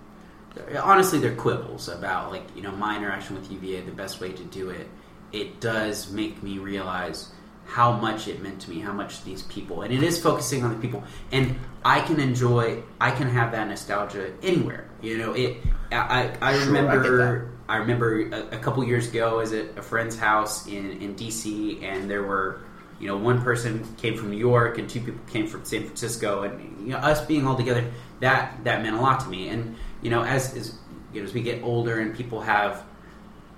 honestly 0.82 1.20
they're 1.20 1.36
quibbles 1.36 1.88
about 1.88 2.32
like 2.32 2.44
you 2.56 2.62
know 2.62 2.72
my 2.72 2.98
interaction 2.98 3.36
with 3.36 3.52
UVA 3.52 3.82
the 3.82 3.92
best 3.92 4.20
way 4.20 4.32
to 4.32 4.44
do 4.44 4.70
it 4.70 4.88
it 5.32 5.62
does 5.62 6.12
make 6.12 6.44
me 6.44 6.58
realize 6.58 7.32
how 7.66 7.92
much 7.92 8.28
it 8.28 8.42
meant 8.42 8.60
to 8.60 8.70
me 8.70 8.80
how 8.80 8.92
much 8.92 9.24
these 9.24 9.44
people 9.44 9.82
and 9.82 9.94
it 9.94 10.04
is 10.04 10.22
focusing 10.22 10.64
on 10.64 10.74
the 10.74 10.80
people 10.80 11.04
and 11.32 11.56
I 11.86 12.02
can 12.02 12.20
enjoy 12.20 12.84
I 13.00 13.12
can 13.12 13.30
have 13.30 13.52
that 13.54 13.68
nostalgia 13.68 14.34
anywhere 14.44 14.90
you 15.02 15.18
know 15.18 15.34
it 15.34 15.58
I 15.92 16.36
I, 16.42 16.50
I 16.50 16.54
Sure, 16.54 16.62
I 16.64 16.66
remember 16.66 17.52
I 17.72 17.78
remember 17.78 18.24
a, 18.24 18.56
a 18.56 18.58
couple 18.58 18.84
years 18.84 19.08
ago, 19.08 19.30
I 19.30 19.34
was 19.36 19.54
at 19.54 19.78
a 19.78 19.82
friend's 19.82 20.18
house 20.18 20.68
in, 20.68 21.02
in 21.02 21.16
DC, 21.16 21.82
and 21.82 22.12
there 22.12 22.22
were, 22.22 22.60
you 23.00 23.08
know, 23.08 23.16
one 23.16 23.42
person 23.42 23.88
came 23.96 24.18
from 24.18 24.30
New 24.30 24.38
York 24.38 24.78
and 24.78 24.90
two 24.90 25.00
people 25.00 25.22
came 25.30 25.48
from 25.48 25.64
San 25.64 25.86
Francisco, 25.86 26.44
and 26.44 26.86
you 26.86 26.92
know, 26.92 26.98
us 26.98 27.26
being 27.26 27.48
all 27.48 27.56
together, 27.56 27.90
that 28.20 28.62
that 28.66 28.82
meant 28.84 28.98
a 28.98 29.00
lot 29.00 29.22
to 29.22 29.30
me. 29.30 29.48
And 29.48 29.78
you 30.02 30.10
know, 30.10 30.22
as 30.22 30.54
as 30.54 30.76
you 31.14 31.22
know, 31.22 31.28
as 31.28 31.34
we 31.34 31.42
get 31.42 31.64
older 31.64 32.02
and 32.02 32.14
people 32.14 32.42
have 32.42 32.84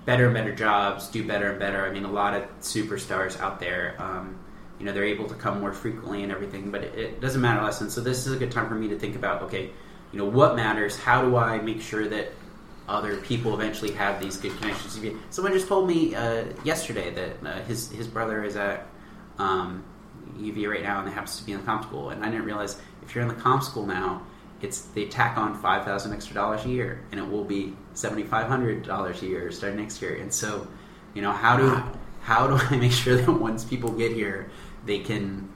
better 0.04 0.26
and 0.26 0.34
better 0.34 0.54
jobs, 0.54 1.08
do 1.08 1.26
better 1.26 1.50
and 1.50 1.58
better. 1.58 1.84
I 1.86 1.90
mean, 1.90 2.04
a 2.04 2.10
lot 2.10 2.34
of 2.34 2.42
superstars 2.60 3.38
out 3.40 3.60
there, 3.60 3.96
um, 3.98 4.38
you 4.78 4.84
know, 4.84 4.92
they're 4.92 5.04
able 5.04 5.28
to 5.28 5.34
come 5.34 5.60
more 5.60 5.72
frequently 5.72 6.22
and 6.22 6.32
everything, 6.32 6.70
but 6.70 6.82
it, 6.82 6.98
it 6.98 7.20
doesn't 7.20 7.40
matter 7.40 7.62
less. 7.62 7.80
And 7.80 7.90
so 7.90 8.00
this 8.00 8.26
is 8.26 8.32
a 8.32 8.36
good 8.36 8.50
time 8.50 8.68
for 8.68 8.74
me 8.74 8.88
to 8.88 8.98
think 8.98 9.16
about, 9.16 9.42
okay, 9.42 9.70
you 10.12 10.18
know, 10.18 10.26
what 10.26 10.56
matters? 10.56 10.96
How 10.96 11.22
do 11.22 11.36
I 11.36 11.58
make 11.58 11.80
sure 11.80 12.06
that 12.08 12.32
other 12.86 13.16
people 13.16 13.54
eventually 13.54 13.92
have 13.92 14.20
these 14.20 14.36
good 14.36 14.56
connections? 14.58 14.98
Someone 15.30 15.52
just 15.52 15.68
told 15.68 15.88
me 15.88 16.14
uh, 16.14 16.44
yesterday 16.64 17.10
that 17.10 17.46
uh, 17.46 17.62
his 17.62 17.90
his 17.90 18.06
brother 18.06 18.44
is 18.44 18.56
at 18.56 18.86
um, 19.38 19.84
right 20.38 20.82
now 20.82 21.00
and 21.00 21.08
happens 21.08 21.38
to 21.38 21.44
be 21.44 21.52
in 21.52 21.64
the 21.64 21.66
comm 21.66 21.82
school, 21.82 22.10
and 22.10 22.24
I 22.24 22.30
didn't 22.30 22.44
realize 22.44 22.80
if 23.02 23.14
you're 23.14 23.22
in 23.22 23.28
the 23.28 23.34
comm 23.34 23.62
school 23.62 23.86
now, 23.86 24.22
it's 24.64 24.80
they 24.80 25.06
tack 25.06 25.36
on 25.36 25.54
five 25.60 25.84
thousand 25.84 26.12
extra 26.12 26.34
dollars 26.34 26.64
a 26.64 26.68
year, 26.68 27.00
and 27.12 27.20
it 27.20 27.28
will 27.28 27.44
be 27.44 27.76
seventy 27.92 28.24
five 28.24 28.46
hundred 28.48 28.82
dollars 28.84 29.22
a 29.22 29.26
year 29.26 29.50
starting 29.50 29.78
next 29.78 30.00
year. 30.00 30.16
And 30.16 30.32
so, 30.32 30.66
you 31.14 31.22
know, 31.22 31.32
how 31.32 31.56
do 31.56 31.82
how 32.22 32.46
do 32.46 32.54
I 32.56 32.76
make 32.84 32.92
sure 32.92 33.16
that 33.16 33.30
once 33.30 33.64
people 33.64 33.90
get 33.90 34.12
here, 34.12 34.50
they 34.86 35.00
can, 35.00 35.52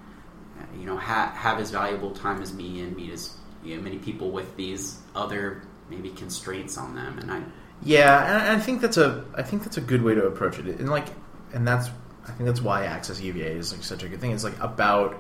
you 0.78 0.84
know, 0.84 0.96
ha- 0.96 1.32
have 1.34 1.58
as 1.58 1.70
valuable 1.70 2.10
time 2.10 2.42
as 2.42 2.52
me 2.52 2.80
and 2.80 2.94
meet 2.94 3.10
as 3.10 3.34
you 3.64 3.76
know, 3.76 3.82
many 3.82 3.98
people 3.98 4.30
with 4.30 4.56
these 4.56 4.98
other 5.14 5.62
maybe 5.88 6.10
constraints 6.10 6.76
on 6.76 6.94
them. 6.94 7.18
And 7.18 7.30
I 7.32 7.42
Yeah, 7.82 8.42
and 8.42 8.60
I 8.60 8.62
think 8.62 8.80
that's 8.82 8.98
a 8.98 9.24
I 9.34 9.42
think 9.42 9.64
that's 9.64 9.78
a 9.78 9.82
good 9.82 10.02
way 10.02 10.14
to 10.14 10.26
approach 10.26 10.58
it. 10.58 10.66
And 10.66 10.88
like, 10.90 11.06
and 11.54 11.66
that's 11.66 11.88
I 12.26 12.32
think 12.32 12.46
that's 12.46 12.60
why 12.60 12.84
Access 12.84 13.20
UVA 13.22 13.52
is 13.52 13.72
like 13.72 13.82
such 13.82 14.02
a 14.02 14.08
good 14.08 14.20
thing. 14.20 14.32
It's 14.32 14.44
like 14.44 14.58
about 14.60 15.16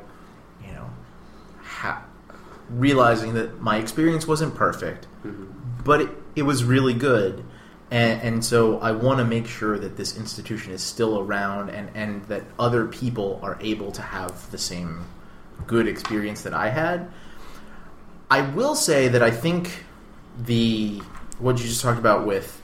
you 0.64 0.72
know 0.72 0.90
ha- 1.62 2.04
realizing 2.68 3.34
that 3.34 3.60
my 3.60 3.76
experience 3.76 4.26
wasn't 4.26 4.54
perfect, 4.54 5.06
but 5.84 6.00
it, 6.02 6.10
it 6.36 6.42
was 6.42 6.64
really 6.64 6.94
good. 6.94 7.44
And, 7.90 8.20
and 8.20 8.44
so 8.44 8.78
I 8.80 8.92
want 8.92 9.18
to 9.18 9.24
make 9.24 9.46
sure 9.46 9.78
that 9.78 9.96
this 9.96 10.16
institution 10.16 10.72
is 10.72 10.82
still 10.82 11.18
around 11.18 11.70
and, 11.70 11.90
and 11.94 12.24
that 12.24 12.44
other 12.58 12.86
people 12.86 13.40
are 13.42 13.56
able 13.60 13.92
to 13.92 14.02
have 14.02 14.50
the 14.50 14.58
same 14.58 15.06
good 15.66 15.88
experience 15.88 16.42
that 16.42 16.52
I 16.52 16.68
had. 16.68 17.10
I 18.30 18.42
will 18.42 18.74
say 18.74 19.08
that 19.08 19.22
I 19.22 19.30
think 19.30 19.84
the 20.38 21.00
what 21.38 21.58
you 21.58 21.64
just 21.64 21.82
talked 21.82 21.98
about 21.98 22.26
with 22.26 22.60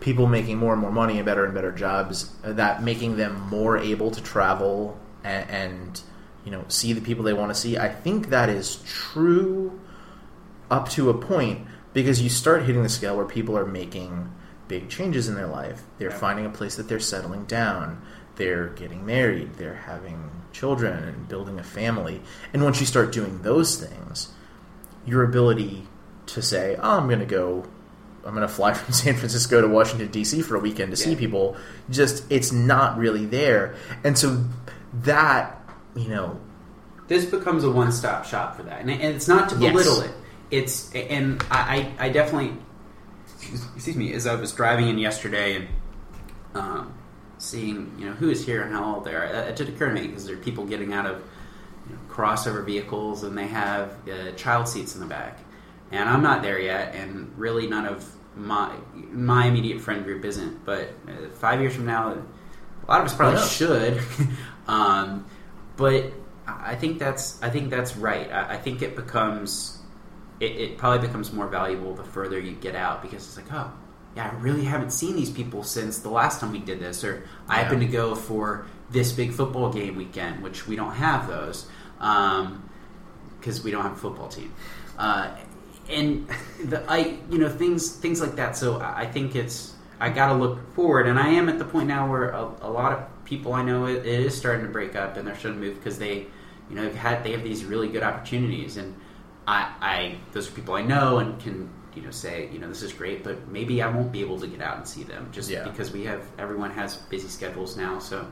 people 0.00 0.26
making 0.26 0.58
more 0.58 0.72
and 0.72 0.82
more 0.82 0.92
money 0.92 1.16
and 1.16 1.24
better 1.24 1.44
and 1.44 1.54
better 1.54 1.72
jobs, 1.72 2.34
uh, 2.44 2.52
that 2.52 2.82
making 2.82 3.16
them 3.16 3.40
more 3.48 3.78
able 3.78 4.10
to 4.10 4.22
travel 4.22 4.98
and, 5.24 5.50
and 5.50 6.00
you 6.46 6.52
know 6.52 6.64
see 6.68 6.94
the 6.94 7.02
people 7.02 7.24
they 7.24 7.34
want 7.34 7.50
to 7.50 7.54
see. 7.54 7.76
I 7.76 7.90
think 7.90 8.30
that 8.30 8.48
is 8.48 8.82
true 8.86 9.78
up 10.70 10.88
to 10.90 11.10
a 11.10 11.14
point 11.14 11.66
because 11.92 12.22
you 12.22 12.30
start 12.30 12.62
hitting 12.62 12.82
the 12.82 12.88
scale 12.88 13.16
where 13.16 13.26
people 13.26 13.58
are 13.58 13.66
making 13.66 14.32
big 14.68 14.88
changes 14.88 15.28
in 15.28 15.34
their 15.34 15.46
life. 15.46 15.82
They're 15.98 16.10
finding 16.10 16.46
a 16.46 16.50
place 16.50 16.76
that 16.76 16.88
they're 16.88 17.00
settling 17.00 17.44
down. 17.44 18.02
They're 18.36 18.68
getting 18.68 19.04
married. 19.04 19.54
They're 19.54 19.74
having 19.74 20.30
children 20.52 21.04
and 21.04 21.28
building 21.28 21.58
a 21.58 21.62
family. 21.62 22.20
And 22.52 22.62
once 22.62 22.80
you 22.80 22.86
start 22.86 23.12
doing 23.12 23.42
those 23.42 23.76
things, 23.76 24.28
your 25.04 25.24
ability 25.24 25.86
to 26.26 26.42
say, 26.42 26.76
"Oh, 26.80 26.98
I'm 26.98 27.06
going 27.06 27.20
to 27.20 27.26
go 27.26 27.64
I'm 28.24 28.34
going 28.34 28.46
to 28.46 28.52
fly 28.52 28.72
from 28.74 28.92
San 28.92 29.14
Francisco 29.14 29.60
to 29.60 29.68
Washington 29.68 30.08
D.C. 30.08 30.42
for 30.42 30.56
a 30.56 30.60
weekend 30.60 30.90
to 30.90 30.96
see 30.96 31.16
people." 31.16 31.56
Just 31.90 32.30
it's 32.30 32.52
not 32.52 32.98
really 32.98 33.24
there. 33.24 33.74
And 34.04 34.16
so 34.18 34.44
that, 35.04 35.60
you 35.96 36.08
know, 36.08 36.38
this 37.08 37.24
becomes 37.24 37.64
a 37.64 37.70
one-stop 37.70 38.24
shop 38.24 38.56
for 38.56 38.62
that, 38.64 38.80
and, 38.80 38.90
and 38.90 39.14
it's 39.16 39.28
not 39.28 39.48
to 39.50 39.56
Yes. 39.56 39.72
belittle 39.72 40.00
it. 40.02 40.10
It's 40.50 40.92
and 40.94 41.42
I, 41.50 41.92
I 41.98 42.08
definitely 42.10 42.52
excuse 43.74 43.96
me 43.96 44.12
as 44.12 44.26
I 44.26 44.34
was 44.34 44.52
driving 44.52 44.88
in 44.88 44.98
yesterday 44.98 45.56
and 45.56 45.68
um, 46.54 46.94
seeing 47.38 47.94
you 47.98 48.06
know 48.06 48.12
who 48.12 48.30
is 48.30 48.44
here 48.44 48.62
and 48.62 48.72
how 48.72 48.94
old 48.96 49.04
they 49.04 49.14
are. 49.14 49.24
It, 49.24 49.34
it 49.34 49.56
did 49.56 49.68
occur 49.68 49.88
to 49.88 49.94
me 49.94 50.06
because 50.06 50.26
there 50.26 50.36
are 50.36 50.40
people 50.40 50.64
getting 50.64 50.92
out 50.92 51.06
of 51.06 51.22
you 51.88 51.94
know, 51.94 52.00
crossover 52.08 52.64
vehicles 52.64 53.22
and 53.24 53.36
they 53.36 53.46
have 53.46 53.96
uh, 54.08 54.32
child 54.32 54.68
seats 54.68 54.94
in 54.94 55.00
the 55.00 55.06
back, 55.06 55.38
and 55.90 56.08
I'm 56.08 56.22
not 56.22 56.42
there 56.42 56.60
yet, 56.60 56.94
and 56.94 57.32
really 57.36 57.66
none 57.66 57.86
of 57.86 58.08
my 58.36 58.72
my 58.94 59.46
immediate 59.46 59.80
friend 59.80 60.04
group 60.04 60.24
isn't. 60.24 60.64
But 60.64 60.90
uh, 61.08 61.30
five 61.34 61.60
years 61.60 61.74
from 61.74 61.86
now, 61.86 62.12
a 62.12 62.86
lot 62.90 63.00
of 63.00 63.06
us 63.06 63.14
probably 63.14 63.40
should. 63.42 64.00
um, 64.68 65.26
but 65.76 66.12
I 66.46 66.74
think 66.76 66.98
that's 66.98 67.42
I 67.42 67.50
think 67.50 67.70
that's 67.70 67.96
right. 67.96 68.30
I, 68.30 68.54
I 68.54 68.56
think 68.56 68.82
it 68.82 68.96
becomes 68.96 69.78
it, 70.40 70.52
it 70.52 70.78
probably 70.78 71.06
becomes 71.06 71.32
more 71.32 71.46
valuable 71.48 71.94
the 71.94 72.04
further 72.04 72.38
you 72.38 72.52
get 72.52 72.74
out 72.74 73.02
because 73.02 73.26
it's 73.26 73.36
like 73.36 73.52
oh 73.52 73.72
yeah 74.14 74.30
I 74.32 74.40
really 74.40 74.64
haven't 74.64 74.90
seen 74.90 75.16
these 75.16 75.30
people 75.30 75.62
since 75.62 75.98
the 76.00 76.10
last 76.10 76.40
time 76.40 76.52
we 76.52 76.58
did 76.58 76.80
this 76.80 77.04
or 77.04 77.26
I 77.48 77.56
Yeah. 77.58 77.62
happen 77.64 77.80
to 77.80 77.86
go 77.86 78.14
for 78.14 78.66
this 78.90 79.12
big 79.12 79.32
football 79.32 79.72
game 79.72 79.96
weekend 79.96 80.42
which 80.42 80.66
we 80.66 80.76
don't 80.76 80.94
have 80.94 81.26
those 81.28 81.66
because 83.40 83.62
we 83.64 83.70
don't 83.70 83.82
have 83.82 83.92
a 83.92 83.96
football 83.96 84.28
team. 84.28 84.52
Uh, 84.98 85.30
and 85.88 86.28
the, 86.64 86.84
I, 86.90 87.18
you 87.30 87.38
know, 87.38 87.48
things 87.48 87.92
things 87.96 88.20
like 88.20 88.36
that. 88.36 88.56
So 88.56 88.78
I 88.80 89.02
I 89.02 89.06
think 89.06 89.34
it's 89.36 89.74
I 90.00 90.10
got 90.10 90.28
to 90.28 90.34
look 90.34 90.74
forward, 90.74 91.06
and 91.06 91.18
I 91.18 91.28
am 91.28 91.48
at 91.48 91.58
the 91.58 91.64
point 91.64 91.88
now 91.88 92.10
where 92.10 92.28
a, 92.30 92.44
a 92.62 92.70
lot 92.70 92.92
of 92.92 93.04
people 93.26 93.52
I 93.52 93.62
know 93.62 93.84
it, 93.86 94.06
it 94.06 94.20
is 94.20 94.34
starting 94.34 94.64
to 94.64 94.72
break 94.72 94.96
up, 94.96 95.18
and 95.18 95.26
they're 95.28 95.36
starting 95.36 95.60
to 95.60 95.66
move 95.66 95.76
because 95.76 95.98
they, 95.98 96.26
you 96.70 96.76
know, 96.76 96.84
have 96.84 96.94
had 96.94 97.24
they 97.24 97.32
have 97.32 97.42
these 97.44 97.64
really 97.64 97.88
good 97.88 98.02
opportunities, 98.02 98.78
and 98.78 98.94
I, 99.46 99.70
I 99.82 100.18
those 100.32 100.48
are 100.48 100.52
people 100.52 100.74
I 100.74 100.82
know 100.82 101.18
and 101.18 101.38
can 101.38 101.68
you 101.94 102.02
know 102.02 102.10
say 102.10 102.48
you 102.52 102.58
know 102.58 102.68
this 102.68 102.82
is 102.82 102.92
great, 102.92 103.22
but 103.22 103.48
maybe 103.48 103.82
I 103.82 103.88
won't 103.88 104.10
be 104.12 104.20
able 104.22 104.40
to 104.40 104.46
get 104.46 104.62
out 104.62 104.78
and 104.78 104.88
see 104.88 105.02
them 105.04 105.28
just 105.32 105.50
Yeah. 105.50 105.64
because 105.64 105.92
we 105.92 106.04
have 106.04 106.26
everyone 106.38 106.70
has 106.70 106.96
busy 106.96 107.28
schedules 107.28 107.76
now. 107.76 107.98
So 107.98 108.26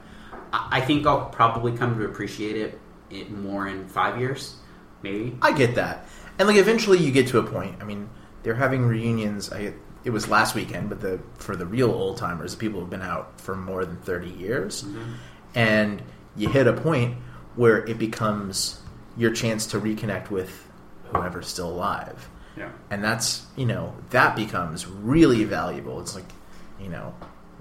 I, 0.52 0.78
I 0.78 0.80
think 0.80 1.06
I'll 1.06 1.26
probably 1.26 1.72
come 1.76 1.98
to 1.98 2.04
appreciate 2.06 2.56
it, 2.56 2.80
it 3.10 3.30
more 3.30 3.68
in 3.68 3.86
five 3.88 4.18
years, 4.18 4.56
maybe. 5.02 5.36
I 5.42 5.52
get 5.52 5.74
that. 5.74 6.06
And 6.38 6.48
like 6.48 6.56
eventually 6.56 6.98
you 6.98 7.12
get 7.12 7.28
to 7.28 7.38
a 7.38 7.42
point. 7.42 7.76
I 7.80 7.84
mean, 7.84 8.08
they're 8.42 8.54
having 8.54 8.84
reunions. 8.86 9.52
I 9.52 9.74
it 10.04 10.10
was 10.10 10.28
last 10.28 10.54
weekend, 10.54 10.90
but 10.90 11.00
the 11.00 11.18
for 11.36 11.56
the 11.56 11.66
real 11.66 11.90
old 11.90 12.18
timers, 12.18 12.54
people 12.54 12.80
who've 12.80 12.90
been 12.90 13.02
out 13.02 13.40
for 13.40 13.56
more 13.56 13.84
than 13.84 13.96
30 13.98 14.28
years. 14.30 14.82
Mm-hmm. 14.82 15.12
And 15.54 16.02
you 16.36 16.48
hit 16.48 16.66
a 16.66 16.72
point 16.72 17.16
where 17.56 17.84
it 17.86 17.98
becomes 17.98 18.80
your 19.16 19.32
chance 19.32 19.66
to 19.68 19.80
reconnect 19.80 20.30
with 20.30 20.68
whoever's 21.04 21.46
still 21.46 21.68
alive. 21.68 22.28
Yeah. 22.56 22.70
And 22.90 23.02
that's, 23.02 23.46
you 23.56 23.66
know, 23.66 23.94
that 24.10 24.36
becomes 24.36 24.86
really 24.86 25.44
valuable. 25.44 26.00
It's 26.00 26.14
like, 26.14 26.28
you 26.80 26.88
know, 26.88 27.14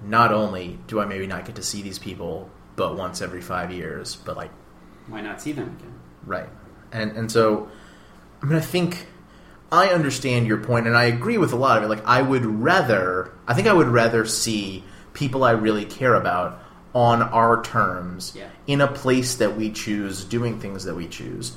not 0.04 0.32
only 0.32 0.78
do 0.86 1.00
I 1.00 1.06
maybe 1.06 1.26
not 1.26 1.44
get 1.44 1.56
to 1.56 1.62
see 1.62 1.82
these 1.82 1.98
people 1.98 2.50
but 2.76 2.96
once 2.96 3.22
every 3.22 3.40
5 3.40 3.70
years, 3.70 4.16
but 4.16 4.36
like 4.36 4.50
Why 5.06 5.20
not 5.20 5.40
see 5.40 5.52
them 5.52 5.76
again? 5.78 5.94
Right. 6.26 6.48
And 6.92 7.12
and 7.12 7.30
so 7.30 7.68
I 8.42 8.46
mean 8.46 8.56
I 8.56 8.60
think 8.60 9.06
I 9.72 9.88
understand 9.88 10.46
your 10.46 10.58
point 10.58 10.86
and 10.86 10.96
I 10.96 11.04
agree 11.04 11.38
with 11.38 11.52
a 11.52 11.56
lot 11.56 11.78
of 11.78 11.84
it. 11.84 11.88
Like 11.88 12.04
I 12.06 12.22
would 12.22 12.44
rather 12.44 13.32
I 13.46 13.54
think 13.54 13.66
I 13.68 13.72
would 13.72 13.88
rather 13.88 14.24
see 14.26 14.84
people 15.14 15.44
I 15.44 15.52
really 15.52 15.84
care 15.84 16.14
about 16.14 16.60
on 16.94 17.22
our 17.22 17.62
terms 17.62 18.32
Yeah. 18.36 18.48
in 18.66 18.80
a 18.80 18.86
place 18.86 19.36
that 19.36 19.56
we 19.56 19.70
choose, 19.72 20.24
doing 20.24 20.60
things 20.60 20.84
that 20.84 20.94
we 20.94 21.08
choose. 21.08 21.56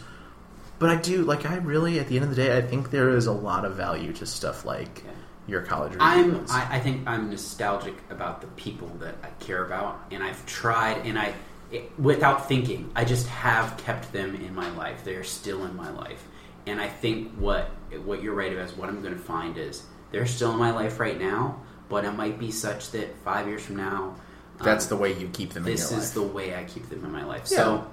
But 0.80 0.90
I 0.90 0.96
do 0.96 1.24
like 1.24 1.46
I 1.46 1.56
really 1.58 2.00
at 2.00 2.08
the 2.08 2.16
end 2.16 2.24
of 2.24 2.30
the 2.30 2.36
day 2.36 2.58
I 2.58 2.62
think 2.62 2.90
there 2.92 3.10
is 3.10 3.28
a 3.28 3.32
lot 3.32 3.66
of 3.66 3.76
value 3.76 4.14
to 4.14 4.26
stuff 4.26 4.66
like 4.66 5.04
Yeah. 5.06 5.12
your 5.48 5.62
college 5.62 5.94
I'm, 6.00 6.46
I, 6.50 6.78
I 6.78 6.80
think 6.80 7.08
I'm 7.08 7.30
nostalgic 7.30 7.96
about 8.10 8.42
the 8.42 8.48
people 8.48 8.88
that 9.00 9.16
I 9.24 9.30
care 9.44 9.64
about, 9.66 10.00
and 10.12 10.24
I've 10.24 10.44
tried, 10.46 11.06
and 11.06 11.18
I, 11.20 11.34
it, 11.72 11.92
without 12.00 12.48
thinking, 12.48 12.90
I 12.96 13.06
just 13.06 13.28
have 13.28 13.76
kept 13.78 14.12
them 14.14 14.36
in 14.36 14.54
my 14.56 14.70
life. 14.76 15.04
They 15.04 15.16
are 15.16 15.24
still 15.24 15.66
in 15.66 15.76
my 15.76 15.90
life, 15.92 16.24
and 16.68 16.80
I 16.82 16.88
think 16.88 17.32
what 17.36 17.72
what 18.04 18.22
you're 18.22 18.36
right 18.36 18.52
about 18.52 18.66
is 18.70 18.76
what 18.76 18.90
I'm 18.90 19.02
going 19.02 19.14
to 19.16 19.20
find 19.20 19.58
is 19.58 19.84
they're 20.12 20.26
still 20.28 20.52
in 20.52 20.60
my 20.60 20.72
life 20.72 21.00
right 21.00 21.20
now, 21.20 21.62
but 21.90 22.06
it 22.06 22.12
might 22.12 22.38
be 22.38 22.52
such 22.52 22.92
that 22.92 23.16
five 23.24 23.48
years 23.48 23.64
from 23.64 23.78
now, 23.78 24.16
um, 24.60 24.66
That's 24.66 24.88
the 24.88 24.96
way 24.98 25.18
you 25.18 25.30
keep 25.30 25.54
them 25.54 25.66
in 25.66 25.72
this 25.72 25.92
is 25.92 25.98
life. 25.98 26.14
the 26.14 26.22
way 26.24 26.56
I 26.56 26.64
keep 26.66 26.90
them 26.90 27.04
in 27.06 27.12
my 27.12 27.24
life. 27.24 27.48
Yeah. 27.50 27.58
So, 27.58 27.88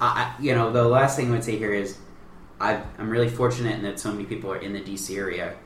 I, 0.00 0.06
I- 0.38 0.42
you 0.42 0.54
know, 0.54 0.70
the 0.72 0.84
last 0.84 1.16
thing 1.16 1.28
I 1.28 1.30
would 1.32 1.44
say 1.44 1.56
here 1.58 1.72
is, 1.72 1.98
i 2.60 2.80
I'm 2.98 3.08
really 3.10 3.28
fortunate 3.28 3.76
in 3.76 3.82
that 3.82 3.98
so 3.98 4.12
many 4.12 4.24
people 4.24 4.52
are 4.52 4.56
in 4.58 4.72
the 4.72 4.80
DC 4.80 5.16
area, 5.16 5.56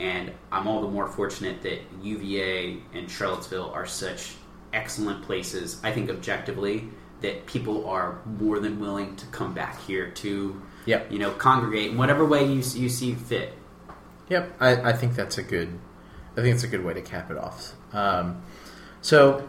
and 0.00 0.32
I'm 0.50 0.66
all 0.66 0.80
the 0.80 0.88
more 0.88 1.06
fortunate 1.06 1.62
that 1.62 1.80
UVA 2.02 2.78
and 2.94 3.10
Charlottesville 3.10 3.70
are 3.72 3.86
such 3.86 4.34
excellent 4.72 5.22
places. 5.24 5.80
I 5.82 5.92
think 5.92 6.10
objectively 6.10 6.88
that 7.20 7.46
people 7.46 7.86
are 7.88 8.20
more 8.24 8.60
than 8.60 8.78
willing 8.80 9.16
to 9.16 9.26
come 9.26 9.52
back 9.54 9.80
here 9.82 10.10
to, 10.10 10.62
Yep. 10.88 11.12
you 11.12 11.18
know, 11.18 11.30
congregate 11.32 11.90
in 11.90 11.98
whatever 11.98 12.24
way 12.24 12.44
you 12.44 12.56
you 12.56 12.88
see 12.88 13.14
fit. 13.14 13.52
Yep, 14.30 14.54
I, 14.60 14.90
I 14.90 14.92
think 14.94 15.14
that's 15.14 15.36
a 15.38 15.42
good. 15.42 15.78
I 16.36 16.40
think 16.42 16.54
it's 16.54 16.64
a 16.64 16.68
good 16.68 16.84
way 16.84 16.94
to 16.94 17.02
cap 17.02 17.30
it 17.30 17.36
off. 17.36 17.74
Um, 17.92 18.42
so, 19.02 19.48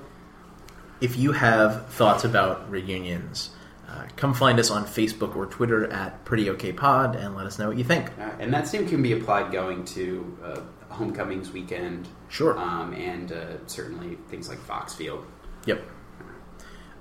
if 1.01 1.17
you 1.17 1.31
have 1.33 1.87
thoughts 1.89 2.23
about 2.23 2.69
reunions, 2.69 3.51
uh, 3.87 4.05
come 4.15 4.33
find 4.33 4.59
us 4.59 4.69
on 4.71 4.85
Facebook 4.85 5.35
or 5.35 5.45
Twitter 5.45 5.91
at 5.91 6.23
Pretty 6.25 6.49
OK 6.49 6.73
Pod 6.73 7.15
and 7.15 7.35
let 7.35 7.45
us 7.45 7.57
know 7.59 7.67
what 7.67 7.77
you 7.77 7.83
think. 7.83 8.09
Uh, 8.19 8.31
and 8.39 8.53
that 8.53 8.67
same 8.67 8.87
can 8.87 9.01
be 9.01 9.13
applied 9.13 9.51
going 9.51 9.85
to 9.85 10.37
uh, 10.43 10.59
homecomings 10.93 11.51
weekend, 11.51 12.07
Sure. 12.27 12.57
um, 12.57 12.93
and 12.93 13.31
uh, 13.31 13.45
certainly 13.67 14.17
things 14.29 14.49
like 14.49 14.59
Foxfield. 14.59 15.23
Yep. 15.65 15.83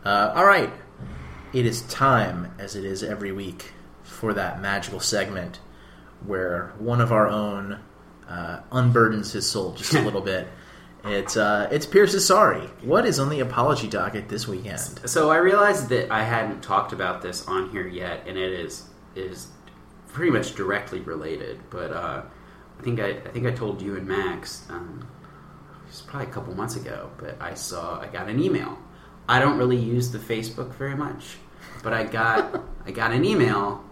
Uh, 0.05 0.33
all 0.35 0.45
right. 0.47 0.71
It 1.53 1.65
is 1.67 1.83
time, 1.83 2.53
as 2.59 2.77
it 2.77 2.85
is 2.85 3.03
every 3.03 3.33
week, 3.33 3.73
for 4.19 4.35
that 4.35 4.61
magical 4.61 4.99
segment 4.99 5.61
where 6.27 6.73
one 6.79 7.01
of 7.01 7.13
our 7.13 7.29
own 7.29 7.79
uh, 8.29 8.61
unburdens 8.73 9.33
his 9.33 9.49
soul 9.49 9.73
just 9.73 9.95
a 9.95 10.01
little 10.09 10.21
bit. 10.21 10.49
It's 11.05 11.37
uh, 11.37 11.69
it's 11.71 11.87
Pierce's 11.87 12.27
sorry. 12.27 12.67
What 12.83 13.07
is 13.07 13.21
on 13.21 13.31
the 13.31 13.39
apology 13.41 13.87
docket 13.87 14.29
this 14.29 14.49
weekend? 14.49 15.01
So 15.07 15.31
I 15.31 15.37
realized 15.37 15.89
that 15.91 16.11
I 16.11 16.25
hadn't 16.25 16.61
talked 16.61 16.93
about 16.93 17.23
this 17.23 17.47
on 17.47 17.71
here 17.71 17.87
yet, 17.87 18.27
and 18.27 18.37
it 18.37 18.53
is 18.53 18.89
is 19.15 19.47
pretty 20.09 20.33
much 20.33 20.57
directly 20.57 21.01
related. 21.01 21.61
But 21.71 21.93
uh, 21.93 22.23
I 22.79 22.83
think 22.83 22.99
I, 22.99 23.11
I 23.11 23.29
think 23.29 23.47
I 23.47 23.53
told 23.53 23.81
you 23.81 23.97
and 23.97 24.07
Max 24.07 24.67
um, 24.69 25.09
it 25.85 25.89
was 25.89 26.03
probably 26.03 26.29
a 26.29 26.33
couple 26.33 26.53
months 26.55 26.75
ago. 26.75 27.11
But 27.17 27.41
I 27.41 27.55
saw 27.55 28.01
I 28.01 28.09
got 28.09 28.29
an 28.29 28.43
email. 28.43 28.77
I 29.29 29.39
don't 29.39 29.57
really 29.57 29.77
use 29.79 30.11
the 30.11 30.19
Facebook 30.19 30.75
very 30.75 30.97
much, 30.97 31.37
but 31.85 31.93
I 31.93 32.03
got 32.03 32.61
I 32.85 32.91
got 32.91 33.13
an 33.13 33.25
email, 33.25 33.85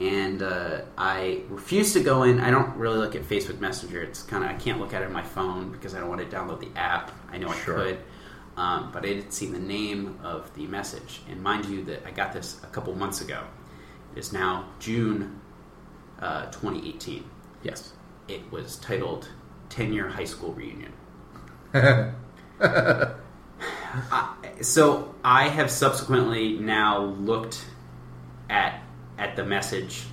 and 0.00 0.42
uh, 0.42 0.82
I 0.96 1.42
refuse 1.48 1.92
to 1.94 2.00
go 2.00 2.22
in. 2.22 2.40
I 2.40 2.50
don't 2.50 2.76
really 2.76 2.98
look 2.98 3.14
at 3.16 3.22
Facebook 3.22 3.58
Messenger. 3.60 4.02
It's 4.02 4.22
kind 4.22 4.44
of 4.44 4.50
I 4.50 4.54
can't 4.54 4.78
look 4.80 4.94
at 4.94 5.02
it 5.02 5.06
on 5.06 5.12
my 5.12 5.22
phone 5.24 5.70
because 5.72 5.94
I 5.94 6.00
don't 6.00 6.08
want 6.08 6.20
to 6.28 6.36
download 6.36 6.60
the 6.60 6.78
app. 6.78 7.10
I 7.32 7.38
know 7.38 7.52
Sure. 7.52 7.78
I 7.80 7.82
could, 7.84 7.98
um, 8.56 8.90
but 8.92 9.04
I 9.04 9.08
didn't 9.08 9.32
see 9.32 9.46
the 9.46 9.58
name 9.58 10.18
of 10.22 10.52
the 10.54 10.66
message. 10.66 11.20
And 11.28 11.42
mind 11.42 11.64
you, 11.66 11.82
that 11.84 12.06
I 12.06 12.10
got 12.12 12.32
this 12.32 12.60
a 12.62 12.66
couple 12.68 12.94
months 12.94 13.20
ago. 13.20 13.42
It 14.14 14.18
is 14.20 14.32
now 14.32 14.68
June 14.78 15.40
uh, 16.20 16.46
2018. 16.46 17.24
Yes. 17.62 17.92
It 18.28 18.50
was 18.52 18.76
titled 18.76 19.28
10 19.70 19.92
Year 19.92 20.08
High 20.08 20.24
School 20.24 20.52
Reunion. 20.52 20.92
I- 24.10 24.34
so 24.60 25.14
I 25.24 25.48
have 25.48 25.70
subsequently 25.70 26.58
now 26.58 27.00
looked 27.00 27.64
at 28.50 28.82
at 29.18 29.36
the 29.36 29.44
message. 29.44 30.04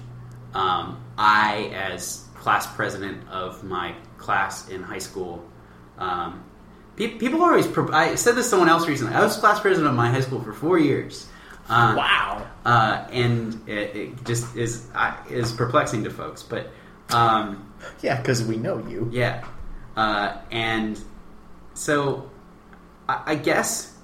Um, 0.53 1.03
I, 1.17 1.71
as 1.73 2.25
class 2.35 2.67
president 2.75 3.27
of 3.29 3.63
my 3.63 3.93
class 4.17 4.69
in 4.69 4.83
high 4.83 4.99
school, 4.99 5.43
um, 5.97 6.43
pe- 6.95 7.17
people 7.17 7.41
always. 7.41 7.67
Pro- 7.67 7.91
I 7.91 8.15
said 8.15 8.35
this 8.35 8.45
to 8.45 8.49
someone 8.51 8.69
else 8.69 8.87
recently. 8.87 9.13
I 9.13 9.21
was 9.23 9.37
class 9.37 9.59
president 9.59 9.89
of 9.89 9.95
my 9.95 10.09
high 10.09 10.21
school 10.21 10.41
for 10.41 10.53
four 10.53 10.77
years. 10.79 11.27
Um, 11.67 11.95
Wow. 11.95 12.47
Uh, 12.65 13.07
and 13.11 13.67
it, 13.67 13.95
it 13.95 14.25
just 14.25 14.55
is 14.55 14.87
uh, 14.95 15.15
is 15.29 15.51
perplexing 15.51 16.03
to 16.05 16.09
folks, 16.09 16.43
but. 16.43 16.69
Um, 17.09 17.71
Yeah, 18.01 18.17
because 18.19 18.43
we 18.43 18.57
know 18.57 18.79
you. 18.87 19.09
yeah. 19.11 19.45
Uh, 19.95 20.37
and 20.51 20.99
so 21.73 22.29
I, 23.07 23.21
I 23.27 23.35
guess 23.35 23.94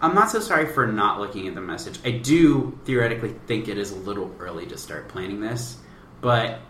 I'm 0.00 0.14
not 0.14 0.30
so 0.30 0.40
sorry 0.40 0.66
for 0.66 0.86
not 0.86 1.20
looking 1.20 1.48
at 1.48 1.54
the 1.54 1.60
message. 1.60 1.98
I 2.04 2.10
do 2.10 2.78
theoretically 2.84 3.34
think 3.46 3.68
it 3.68 3.78
is 3.78 3.90
a 3.92 3.96
little 3.96 4.34
early 4.38 4.66
to 4.66 4.76
start 4.76 5.08
planning 5.08 5.40
this, 5.40 5.78
but 6.20 6.60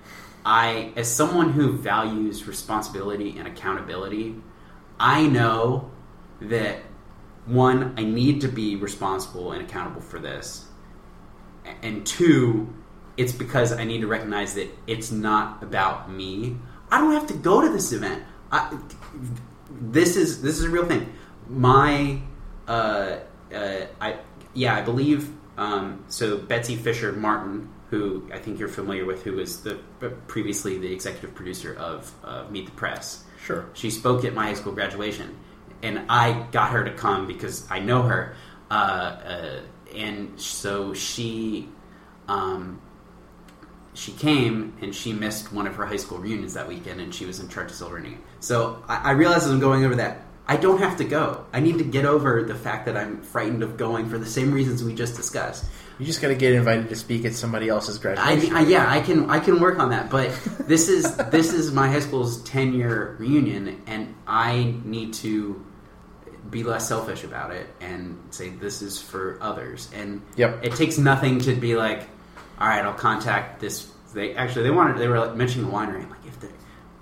I, 0.44 0.92
as 0.96 1.10
someone 1.10 1.52
who 1.52 1.72
values 1.72 2.46
responsibility 2.46 3.36
and 3.38 3.48
accountability, 3.48 4.36
I 5.00 5.26
know 5.26 5.90
that 6.40 6.80
one, 7.46 7.94
I 7.96 8.04
need 8.04 8.40
to 8.42 8.48
be 8.48 8.76
responsible 8.76 9.52
and 9.52 9.62
accountable 9.62 10.00
for 10.00 10.18
this, 10.18 10.66
and 11.82 12.06
two, 12.06 12.72
it's 13.16 13.32
because 13.32 13.72
I 13.72 13.84
need 13.84 14.00
to 14.00 14.06
recognize 14.06 14.54
that 14.54 14.68
it's 14.86 15.10
not 15.10 15.62
about 15.62 16.10
me. 16.10 16.56
I 16.90 17.00
don't 17.00 17.12
have 17.12 17.26
to 17.28 17.34
go 17.34 17.60
to 17.60 17.70
this 17.70 17.92
event. 17.92 18.22
I, 18.50 18.76
this 19.70 20.16
is 20.16 20.42
this 20.42 20.58
is 20.58 20.64
a 20.64 20.70
real 20.70 20.86
thing. 20.86 21.12
My, 21.48 22.20
uh, 22.68 23.18
uh, 23.54 23.86
I 24.00 24.18
yeah, 24.54 24.76
I 24.76 24.82
believe. 24.82 25.30
Um, 25.56 26.04
so 26.08 26.36
Betsy 26.38 26.76
Fischer 26.76 27.12
Martin, 27.12 27.68
who 27.90 28.28
I 28.32 28.38
think 28.38 28.58
you're 28.58 28.68
familiar 28.68 29.04
with, 29.04 29.22
who 29.22 29.34
was 29.34 29.62
the 29.62 29.78
previously 30.26 30.78
the 30.78 30.92
executive 30.92 31.34
producer 31.34 31.74
of 31.74 32.12
uh, 32.24 32.44
Meet 32.50 32.66
the 32.66 32.72
Press. 32.72 33.24
Sure. 33.44 33.66
She 33.74 33.90
spoke 33.90 34.24
at 34.24 34.34
my 34.34 34.46
high 34.46 34.54
school 34.54 34.72
graduation, 34.72 35.36
and 35.82 36.06
I 36.08 36.46
got 36.50 36.70
her 36.70 36.84
to 36.84 36.92
come 36.92 37.26
because 37.26 37.70
I 37.70 37.78
know 37.78 38.02
her, 38.02 38.34
uh, 38.70 38.74
uh, 38.74 39.60
and 39.94 40.40
so 40.40 40.94
she, 40.94 41.68
um, 42.26 42.80
she 43.92 44.12
came 44.12 44.72
and 44.80 44.94
she 44.94 45.12
missed 45.12 45.52
one 45.52 45.66
of 45.66 45.76
her 45.76 45.86
high 45.86 45.96
school 45.96 46.18
reunions 46.18 46.54
that 46.54 46.66
weekend, 46.66 47.00
and 47.00 47.14
she 47.14 47.26
was 47.26 47.38
in 47.38 47.48
charge 47.48 47.70
of 47.70 47.76
celebrating 47.76 48.14
it. 48.14 48.18
So 48.40 48.82
I, 48.88 48.96
I 48.96 49.10
realized 49.12 49.44
as 49.44 49.50
I'm 49.50 49.60
going 49.60 49.84
over 49.84 49.96
that. 49.96 50.22
I 50.46 50.56
don't 50.56 50.78
have 50.78 50.98
to 50.98 51.04
go. 51.04 51.46
I 51.54 51.60
need 51.60 51.78
to 51.78 51.84
get 51.84 52.04
over 52.04 52.42
the 52.42 52.54
fact 52.54 52.84
that 52.86 52.96
I'm 52.96 53.22
frightened 53.22 53.62
of 53.62 53.76
going 53.78 54.10
for 54.10 54.18
the 54.18 54.26
same 54.26 54.52
reasons 54.52 54.84
we 54.84 54.94
just 54.94 55.16
discussed. 55.16 55.64
You 55.98 56.04
just 56.04 56.20
got 56.20 56.28
to 56.28 56.34
get 56.34 56.52
invited 56.52 56.88
to 56.90 56.96
speak 56.96 57.24
at 57.24 57.34
somebody 57.34 57.68
else's 57.68 57.98
graduation. 57.98 58.54
I 58.54 58.62
yeah, 58.62 58.90
I 58.90 59.00
can 59.00 59.30
I 59.30 59.38
can 59.38 59.60
work 59.60 59.78
on 59.78 59.90
that. 59.90 60.10
But 60.10 60.32
this 60.60 60.88
is 60.88 61.16
this 61.30 61.52
is 61.54 61.72
my 61.72 61.88
high 61.88 62.00
school's 62.00 62.42
ten 62.42 62.74
year 62.74 63.16
reunion, 63.18 63.80
and 63.86 64.14
I 64.26 64.74
need 64.84 65.14
to 65.14 65.64
be 66.50 66.62
less 66.62 66.86
selfish 66.88 67.24
about 67.24 67.52
it 67.52 67.66
and 67.80 68.18
say 68.30 68.50
this 68.50 68.82
is 68.82 69.00
for 69.00 69.38
others. 69.40 69.88
And 69.94 70.20
Yep. 70.36 70.64
it 70.64 70.74
takes 70.74 70.98
nothing 70.98 71.38
to 71.40 71.54
be 71.54 71.74
like, 71.74 72.00
all 72.60 72.68
right, 72.68 72.84
I'll 72.84 72.92
contact 72.92 73.60
this. 73.60 73.90
They 74.12 74.34
actually 74.34 74.64
they 74.64 74.70
wanted 74.70 74.98
they 74.98 75.08
were 75.08 75.18
like 75.18 75.34
mentioning 75.36 75.66
the 75.68 75.72
winery. 75.72 76.02
I'm 76.02 76.10
like, 76.10 76.26
if 76.26 76.38
the 76.40 76.48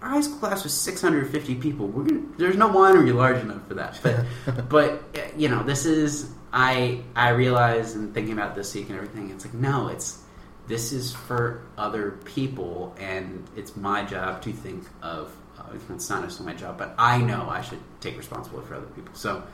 our 0.03 0.09
high 0.09 0.21
school 0.21 0.39
class 0.39 0.65
was 0.65 0.75
650 0.75 1.55
people, 1.57 1.87
we're 1.87 2.05
gonna 2.05 2.23
there's 2.37 2.57
no 2.57 2.69
winery 2.69 3.15
large 3.15 3.41
enough 3.41 3.67
for 3.69 3.75
that. 3.75 3.99
But 4.03 4.69
but 4.69 5.03
you 5.37 5.49
know 5.49 5.63
this 5.63 5.87
is 5.87 6.31
I 6.53 7.03
I 7.15 7.31
realize 7.31 7.95
and 7.95 8.13
thinking 8.13 8.33
about 8.33 8.55
this 8.55 8.75
week 8.75 8.89
and 8.89 8.97
everything. 8.97 9.31
It's 9.31 9.45
like 9.45 9.55
no, 9.55 9.89
it's 9.89 10.23
this 10.67 10.93
is 10.93 11.13
for 11.13 11.63
other 11.79 12.13
people, 12.25 12.95
and 12.99 13.49
it's 13.57 13.77
my 13.77 14.05
job 14.05 14.43
to 14.43 14.53
think 14.53 14.85
of. 15.03 15.35
Uh, 15.59 15.65
it's 15.95 16.09
not 16.09 16.23
necessarily 16.23 16.55
my 16.55 16.59
job, 16.59 16.79
but 16.79 16.95
I 16.99 17.19
know 17.21 17.49
I 17.49 17.61
should 17.61 17.81
take 18.01 18.17
responsibility 18.17 18.69
for 18.69 18.75
other 18.77 18.87
people. 18.87 19.15
So 19.15 19.45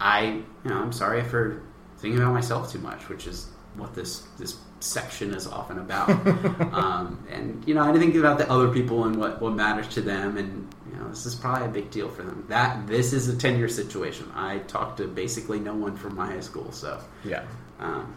I 0.00 0.24
you 0.24 0.44
know 0.70 0.76
I'm 0.76 0.92
sorry 0.92 1.22
for 1.22 1.62
thinking 1.98 2.20
about 2.20 2.34
myself 2.34 2.70
too 2.70 2.78
much, 2.78 3.08
which 3.08 3.26
is 3.26 3.48
what 3.76 3.94
this 3.94 4.20
this 4.38 4.56
section 4.80 5.32
is 5.32 5.46
often 5.46 5.78
about. 5.78 6.08
um, 6.72 7.24
and 7.30 7.62
you 7.66 7.74
know, 7.74 7.82
I 7.82 7.98
think 7.98 8.14
about 8.14 8.38
the 8.38 8.50
other 8.50 8.68
people 8.68 9.04
and 9.04 9.16
what 9.16 9.40
what 9.40 9.54
matters 9.54 9.88
to 9.94 10.00
them, 10.00 10.36
and 10.36 10.72
you 10.90 10.98
know, 10.98 11.08
this 11.08 11.26
is 11.26 11.34
probably 11.34 11.66
a 11.66 11.70
big 11.70 11.90
deal 11.90 12.08
for 12.08 12.22
them. 12.22 12.44
That 12.48 12.86
this 12.86 13.12
is 13.12 13.28
a 13.28 13.36
ten 13.36 13.58
year 13.58 13.68
situation. 13.68 14.30
I 14.34 14.58
talked 14.58 14.98
to 14.98 15.08
basically 15.08 15.60
no 15.60 15.74
one 15.74 15.96
from 15.96 16.14
my 16.14 16.26
high 16.26 16.40
school, 16.40 16.70
so 16.72 17.00
yeah. 17.24 17.44
um, 17.80 18.14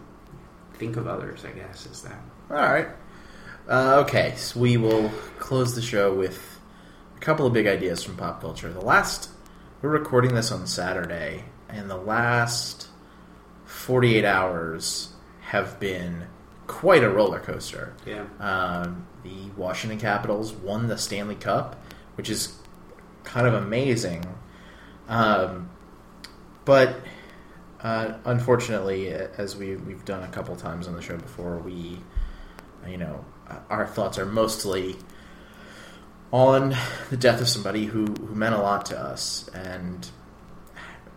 think 0.74 0.96
of 0.96 1.06
others. 1.06 1.44
I 1.44 1.50
guess 1.50 1.86
is 1.86 2.02
that. 2.02 2.20
All 2.50 2.56
right. 2.56 2.88
Uh, 3.68 4.02
okay, 4.06 4.34
so 4.36 4.58
we 4.58 4.78
will 4.78 5.10
close 5.38 5.74
the 5.74 5.82
show 5.82 6.14
with 6.14 6.58
a 7.16 7.20
couple 7.20 7.46
of 7.46 7.52
big 7.52 7.66
ideas 7.66 8.02
from 8.02 8.16
pop 8.16 8.40
culture. 8.40 8.72
The 8.72 8.80
last, 8.80 9.28
we're 9.82 9.90
recording 9.90 10.34
this 10.34 10.50
on 10.50 10.66
Saturday, 10.66 11.44
and 11.68 11.90
the 11.90 11.96
last 11.96 12.88
48 13.66 14.24
hours 14.24 15.10
have 15.48 15.80
been 15.80 16.26
quite 16.66 17.02
a 17.02 17.08
roller 17.08 17.40
coaster. 17.40 17.94
Yeah. 18.04 18.24
Um, 18.38 19.06
the 19.22 19.50
Washington 19.56 19.98
Capitals 19.98 20.52
won 20.52 20.88
the 20.88 20.98
Stanley 20.98 21.36
Cup, 21.36 21.82
which 22.16 22.28
is 22.28 22.54
kind 23.24 23.46
of 23.46 23.54
amazing. 23.54 24.24
Um, 25.08 25.70
but 26.66 26.96
uh, 27.82 28.18
unfortunately, 28.26 29.08
as 29.08 29.56
we 29.56 29.76
we've 29.76 30.04
done 30.04 30.22
a 30.22 30.28
couple 30.28 30.54
times 30.54 30.86
on 30.86 30.94
the 30.94 31.00
show 31.00 31.16
before, 31.16 31.58
we 31.58 31.98
you 32.86 32.98
know 32.98 33.24
our 33.70 33.86
thoughts 33.86 34.18
are 34.18 34.26
mostly 34.26 34.96
on 36.30 36.76
the 37.08 37.16
death 37.16 37.40
of 37.40 37.48
somebody 37.48 37.86
who, 37.86 38.04
who 38.04 38.34
meant 38.34 38.54
a 38.54 38.60
lot 38.60 38.84
to 38.86 39.00
us, 39.00 39.48
and 39.54 40.10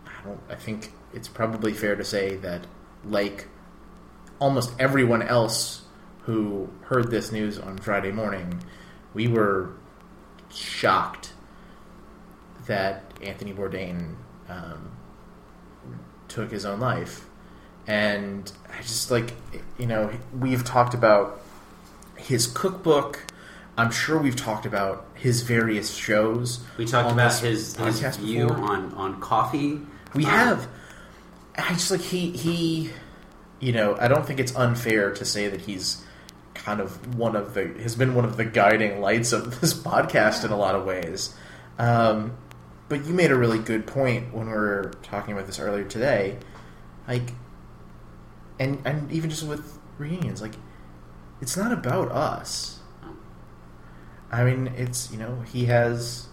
I 0.06 0.26
don't. 0.26 0.40
I 0.48 0.54
think 0.54 0.94
it's 1.12 1.28
probably 1.28 1.74
fair 1.74 1.96
to 1.96 2.04
say 2.04 2.36
that, 2.36 2.66
like 3.04 3.48
almost 4.42 4.72
everyone 4.80 5.22
else 5.22 5.82
who 6.22 6.68
heard 6.82 7.10
this 7.12 7.30
news 7.30 7.58
on 7.60 7.78
Friday 7.78 8.10
morning, 8.10 8.60
we 9.14 9.28
were 9.28 9.70
shocked 10.52 11.32
that 12.66 13.04
Anthony 13.22 13.52
Bourdain 13.52 14.16
um, 14.48 14.96
took 16.26 16.50
his 16.50 16.64
own 16.64 16.80
life. 16.80 17.26
And 17.86 18.50
I 18.76 18.82
just 18.82 19.10
like, 19.12 19.32
you 19.78 19.86
know, 19.86 20.10
we've 20.36 20.64
talked 20.64 20.94
about 20.94 21.40
his 22.16 22.46
cookbook. 22.48 23.24
I'm 23.76 23.90
sure 23.92 24.18
we've 24.20 24.36
talked 24.36 24.66
about 24.66 25.06
his 25.14 25.42
various 25.42 25.94
shows. 25.94 26.60
We 26.78 26.84
talked 26.84 27.12
about 27.12 27.38
his, 27.38 27.76
his 27.76 28.16
view 28.16 28.48
before. 28.48 28.64
on, 28.64 28.92
on 28.94 29.20
coffee. 29.20 29.80
We 30.14 30.24
Um, 30.24 30.30
have. 30.30 30.68
I 31.56 31.72
just 31.74 31.90
like 31.90 32.00
he 32.00 32.30
he, 32.30 32.90
you 33.62 33.72
know, 33.72 33.96
I 33.98 34.08
don't 34.08 34.26
think 34.26 34.40
it's 34.40 34.54
unfair 34.56 35.14
to 35.14 35.24
say 35.24 35.48
that 35.48 35.62
he's 35.62 36.04
kind 36.52 36.80
of 36.80 37.16
one 37.16 37.36
of 37.36 37.54
the 37.54 37.68
has 37.80 37.94
been 37.94 38.14
one 38.14 38.24
of 38.24 38.36
the 38.36 38.44
guiding 38.44 39.00
lights 39.00 39.32
of 39.32 39.60
this 39.60 39.72
podcast 39.72 40.44
in 40.44 40.50
a 40.50 40.56
lot 40.56 40.74
of 40.74 40.84
ways. 40.84 41.34
Um, 41.78 42.36
but 42.88 43.06
you 43.06 43.14
made 43.14 43.30
a 43.30 43.36
really 43.36 43.60
good 43.60 43.86
point 43.86 44.34
when 44.34 44.46
we 44.46 44.52
were 44.52 44.92
talking 45.02 45.32
about 45.32 45.46
this 45.46 45.60
earlier 45.60 45.84
today, 45.84 46.38
like, 47.06 47.32
and 48.58 48.82
and 48.84 49.10
even 49.12 49.30
just 49.30 49.44
with 49.44 49.78
reunions, 49.96 50.42
like, 50.42 50.54
it's 51.40 51.56
not 51.56 51.72
about 51.72 52.10
us. 52.10 52.80
I 54.30 54.42
mean, 54.42 54.72
it's 54.76 55.10
you 55.12 55.18
know 55.18 55.42
he 55.52 55.66
has 55.66 56.26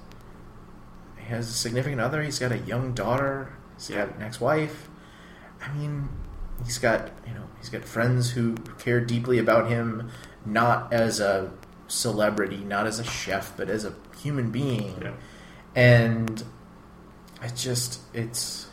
he 1.15 1.25
has 1.25 1.47
a 1.47 1.53
significant 1.53 2.01
other. 2.01 2.23
He's 2.23 2.39
got 2.39 2.51
a 2.51 2.57
young 2.57 2.93
daughter. 2.93 3.53
He's 3.75 3.89
got 3.89 4.15
an 4.15 4.23
ex-wife. 4.23 4.89
I 5.61 5.71
mean, 5.73 6.09
he's 6.65 6.77
got 6.77 7.11
you 7.27 7.33
know 7.33 7.47
he's 7.59 7.69
got 7.69 7.83
friends 7.83 8.31
who 8.31 8.55
care 8.77 8.99
deeply 9.01 9.39
about 9.39 9.69
him, 9.69 10.09
not 10.45 10.91
as 10.93 11.19
a 11.19 11.51
celebrity, 11.87 12.57
not 12.57 12.87
as 12.87 12.99
a 12.99 13.03
chef, 13.03 13.55
but 13.57 13.69
as 13.69 13.85
a 13.85 13.93
human 14.21 14.51
being. 14.51 15.01
Yeah. 15.01 15.13
And 15.75 16.43
it 17.41 17.55
just 17.55 18.01
it's 18.13 18.67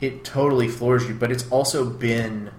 it 0.00 0.24
totally 0.24 0.68
floors 0.68 1.06
you, 1.06 1.14
but 1.14 1.30
it's 1.30 1.48
also 1.50 1.88
been 1.88 2.50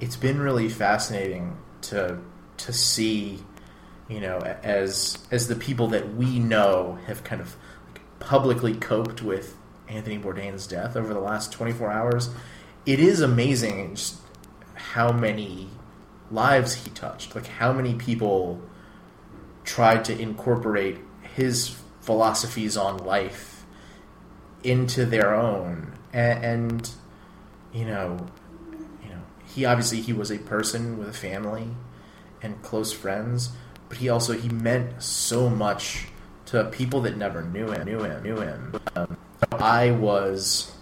it's 0.00 0.16
been 0.16 0.40
really 0.40 0.68
fascinating 0.68 1.56
to 1.82 2.18
to 2.58 2.72
see, 2.72 3.40
you 4.08 4.20
know, 4.20 4.38
as 4.38 5.18
as 5.30 5.48
the 5.48 5.56
people 5.56 5.88
that 5.88 6.14
we 6.14 6.38
know 6.38 6.98
have 7.06 7.24
kind 7.24 7.40
of 7.40 7.56
like 7.92 8.02
publicly 8.20 8.74
coped 8.74 9.22
with 9.22 9.56
Anthony 9.88 10.18
Bourdain's 10.18 10.66
death 10.66 10.96
over 10.96 11.12
the 11.12 11.20
last 11.20 11.52
24 11.52 11.90
hours, 11.90 12.30
it 12.86 12.98
is 12.98 13.20
amazing 13.20 13.94
just 13.94 14.16
how 14.74 15.12
many 15.12 15.68
lives 16.30 16.74
he 16.74 16.90
touched. 16.90 17.34
Like 17.34 17.46
how 17.46 17.72
many 17.72 17.94
people 17.94 18.60
tried 19.64 20.04
to 20.06 20.18
incorporate 20.18 20.98
his 21.34 21.76
philosophies 22.00 22.76
on 22.76 22.98
life 22.98 23.64
into 24.64 25.04
their 25.04 25.34
own 25.34 25.92
and, 26.12 26.44
and 26.44 26.90
you 27.72 27.84
know 27.84 28.26
you 29.02 29.08
know 29.08 29.20
he 29.44 29.64
obviously 29.64 30.00
he 30.00 30.12
was 30.12 30.30
a 30.30 30.38
person 30.38 30.98
with 30.98 31.08
a 31.08 31.12
family 31.12 31.68
and 32.42 32.60
close 32.62 32.92
friends 32.92 33.50
but 33.88 33.98
he 33.98 34.08
also 34.08 34.32
he 34.32 34.48
meant 34.48 35.02
so 35.02 35.48
much 35.48 36.06
to 36.44 36.64
people 36.64 37.00
that 37.00 37.16
never 37.16 37.42
knew 37.42 37.70
him 37.70 37.84
knew 37.84 38.00
him 38.00 38.22
knew 38.22 38.36
him 38.36 38.80
um, 38.96 39.16
i 39.52 39.90
was 39.90 40.72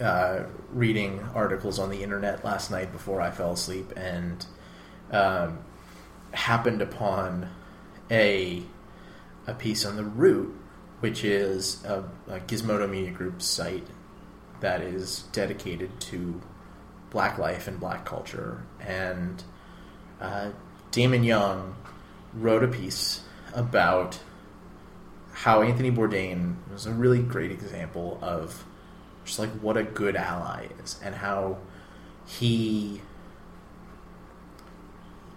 uh, 0.00 0.44
reading 0.72 1.20
articles 1.34 1.78
on 1.78 1.90
the 1.90 2.02
internet 2.02 2.44
last 2.44 2.70
night 2.70 2.92
before 2.92 3.20
i 3.20 3.30
fell 3.30 3.52
asleep 3.52 3.92
and 3.96 4.46
um, 5.12 5.58
happened 6.32 6.80
upon 6.80 7.48
a 8.10 8.62
a 9.46 9.54
piece 9.54 9.84
on 9.84 9.96
the 9.96 10.04
Root, 10.04 10.54
which 11.00 11.24
is 11.24 11.84
a, 11.84 12.04
a 12.28 12.40
Gizmodo 12.40 12.88
Media 12.88 13.10
Group 13.10 13.42
site 13.42 13.86
that 14.60 14.80
is 14.80 15.24
dedicated 15.32 16.00
to 16.00 16.40
Black 17.10 17.38
life 17.38 17.66
and 17.66 17.80
Black 17.80 18.04
culture, 18.04 18.62
and 18.80 19.42
uh, 20.20 20.50
Damon 20.90 21.24
Young 21.24 21.74
wrote 22.34 22.62
a 22.62 22.68
piece 22.68 23.22
about 23.52 24.20
how 25.32 25.62
Anthony 25.62 25.90
Bourdain 25.90 26.56
was 26.70 26.86
a 26.86 26.92
really 26.92 27.20
great 27.20 27.50
example 27.50 28.18
of 28.22 28.64
just 29.30 29.38
like 29.38 29.50
what 29.60 29.76
a 29.76 29.84
good 29.84 30.16
ally 30.16 30.66
is, 30.82 30.98
and 31.04 31.14
how 31.14 31.56
he 32.26 33.00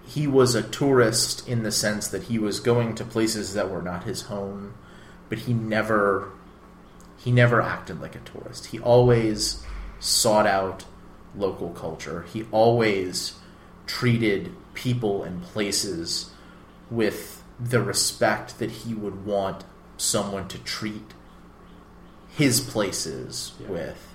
he 0.03 0.25
was 0.25 0.56
a 0.56 0.63
tourist 0.63 1.47
in 1.47 1.62
the 1.62 1.71
sense 1.71 2.08
that 2.08 2.23
he 2.23 2.39
was 2.39 2.60
going 2.60 2.95
to 2.95 3.06
places 3.06 3.53
that 3.53 3.69
were 3.69 3.84
not 3.84 4.03
his 4.03 4.23
home, 4.23 4.73
but 5.29 5.39
he 5.39 5.53
never 5.53 6.32
he 7.17 7.32
never 7.32 7.62
acted 7.62 8.01
like 8.01 8.15
a 8.15 8.19
tourist. 8.19 8.67
He 8.67 8.79
always 8.79 9.63
sought 9.99 10.47
out 10.47 10.86
local 11.36 11.69
culture. 11.69 12.25
He 12.34 12.47
always 12.51 13.36
treated 13.86 14.56
people 14.73 15.23
and 15.23 15.43
places 15.43 16.32
with 16.89 17.43
the 17.60 17.82
respect 17.82 18.58
that 18.58 18.71
he 18.71 18.95
would 18.95 19.23
want 19.23 19.63
someone 19.97 20.47
to 20.47 20.58
treat 20.58 21.13
his 22.36 22.60
places 22.62 23.54
Yeah. 23.60 23.67
with. 23.69 24.08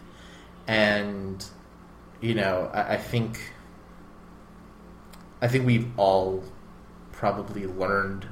And 0.66 1.44
you 2.20 2.34
know, 2.34 2.70
I, 2.74 2.94
I 2.94 2.96
think 2.96 3.52
I 5.40 5.48
think 5.48 5.66
we've 5.66 5.88
all 5.96 6.42
probably 7.12 7.66
learned 7.66 8.26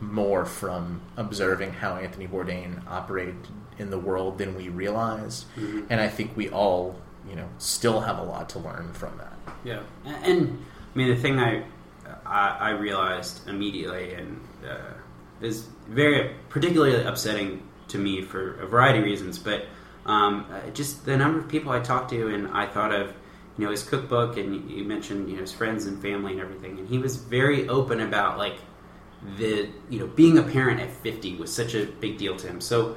more 0.00 0.44
from 0.44 1.00
observing 1.16 1.72
how 1.74 1.94
Anthony 1.96 2.26
Bourdain 2.26 2.84
operated 2.88 3.36
in 3.78 3.90
the 3.90 3.98
world 3.98 4.38
than 4.38 4.56
we 4.56 4.68
realized, 4.68 5.46
Mhm. 5.56 5.86
and 5.88 6.00
I 6.00 6.08
think 6.08 6.36
we 6.36 6.50
all, 6.50 7.00
you 7.28 7.36
know, 7.36 7.48
still 7.58 8.00
have 8.00 8.18
a 8.18 8.22
lot 8.22 8.48
to 8.50 8.58
learn 8.58 8.92
from 8.92 9.16
that. 9.18 9.32
Yeah, 9.64 9.80
and, 10.04 10.24
and 10.24 10.64
I 10.94 10.98
mean 10.98 11.08
the 11.08 11.16
thing 11.20 11.38
I 11.38 11.64
I, 12.26 12.56
I 12.60 12.70
realized 12.70 13.48
immediately 13.48 14.14
and 14.14 14.40
uh, 14.68 14.76
is 15.40 15.66
very 15.88 16.34
particularly 16.48 17.02
upsetting 17.04 17.62
to 17.92 17.98
me 17.98 18.22
for 18.22 18.60
a 18.60 18.66
variety 18.66 18.98
of 18.98 19.04
reasons, 19.04 19.38
but 19.38 19.66
um, 20.04 20.46
uh, 20.52 20.70
just 20.70 21.04
the 21.04 21.16
number 21.16 21.38
of 21.38 21.48
people 21.48 21.72
I 21.72 21.80
talked 21.80 22.10
to 22.10 22.34
and 22.34 22.48
I 22.48 22.66
thought 22.66 22.92
of, 22.92 23.14
you 23.56 23.64
know, 23.64 23.70
his 23.70 23.82
cookbook 23.82 24.36
and 24.36 24.70
you- 24.70 24.84
mentioned 24.84 25.28
you 25.28 25.36
know 25.36 25.42
his 25.42 25.52
friends 25.52 25.86
and 25.86 26.00
family 26.00 26.32
and 26.32 26.40
everything, 26.40 26.78
and 26.78 26.88
he 26.88 26.98
was 26.98 27.16
very 27.16 27.68
open 27.68 28.00
about 28.00 28.38
like 28.38 28.56
the 29.36 29.68
you 29.88 30.00
know 30.00 30.06
being 30.08 30.38
a 30.38 30.42
parent 30.42 30.80
at 30.80 30.90
50 30.90 31.36
was 31.36 31.52
such 31.54 31.74
a 31.74 31.86
big 31.86 32.18
deal 32.18 32.36
to 32.36 32.46
him. 32.46 32.60
So 32.60 32.96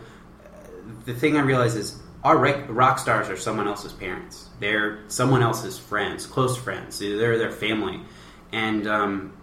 the 1.06 1.14
thing 1.14 1.38
I 1.38 1.42
realize 1.42 1.76
is 1.76 2.02
our 2.24 2.38
rock 2.38 2.98
stars 2.98 3.30
are 3.30 3.38
someone 3.38 3.68
else's 3.68 3.94
parents. 3.94 4.48
They're 4.60 5.04
someone 5.08 5.44
else's 5.44 5.78
friends, 5.78 6.26
close 6.26 6.58
friends. 6.58 6.98
They're 6.98 7.38
their 7.38 7.52
family. 7.52 8.02
And, 8.52 8.88
um, 8.88 9.34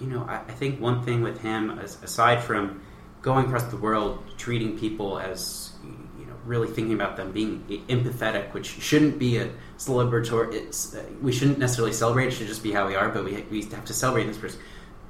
you 0.00 0.06
know, 0.06 0.24
I, 0.24 0.36
I 0.36 0.52
think 0.52 0.80
one 0.80 1.02
thing 1.02 1.22
with 1.22 1.40
him, 1.40 1.78
as, 1.78 2.02
aside 2.02 2.42
from 2.44 2.82
going 3.22 3.46
across 3.46 3.64
the 3.64 3.76
world, 3.76 4.22
treating 4.38 4.78
people 4.78 5.18
as, 5.18 5.72
you 6.18 6.26
know, 6.26 6.34
really 6.44 6.68
thinking 6.68 6.94
about 6.94 7.16
them, 7.16 7.32
being 7.32 7.64
empathetic, 7.88 8.52
which 8.54 8.66
shouldn't 8.66 9.18
be 9.18 9.36
a 9.38 9.50
celebratory, 9.78 10.54
it's, 10.54 10.94
uh, 10.94 11.04
we 11.20 11.32
shouldn't 11.32 11.58
necessarily 11.58 11.92
celebrate, 11.92 12.28
it 12.28 12.32
should 12.32 12.46
just 12.46 12.62
be 12.62 12.72
how 12.72 12.86
we 12.86 12.94
are, 12.94 13.08
but 13.10 13.24
we, 13.24 13.44
we 13.50 13.62
have 13.62 13.84
to 13.84 13.92
celebrate 13.92 14.24
this 14.24 14.38
person 14.38 14.60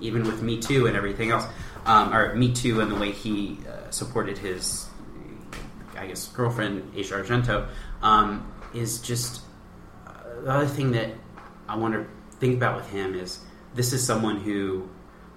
even 0.01 0.25
with 0.25 0.42
Me 0.42 0.59
Too 0.59 0.87
and 0.87 0.96
everything 0.96 1.31
else, 1.31 1.44
um, 1.87 2.12
or 2.14 2.35
Me 2.35 2.53
Too 2.53 2.81
and 2.81 2.90
the 2.90 2.96
way 2.96 3.12
he 3.12 3.59
uh, 3.68 3.90
supported 3.90 4.38
his, 4.38 4.88
I 5.96 6.07
guess, 6.07 6.29
girlfriend, 6.29 6.92
Asia 6.96 7.23
Argento, 7.23 7.68
um, 8.03 8.51
is 8.75 9.01
just 9.01 9.42
uh, 10.07 10.12
the 10.42 10.51
other 10.51 10.66
thing 10.66 10.92
that 10.92 11.11
I 11.68 11.77
want 11.77 11.94
to 11.94 12.07
think 12.38 12.57
about 12.57 12.77
with 12.77 12.90
him 12.90 13.14
is 13.14 13.40
this 13.75 13.92
is 13.92 14.05
someone 14.05 14.38
who 14.38 14.88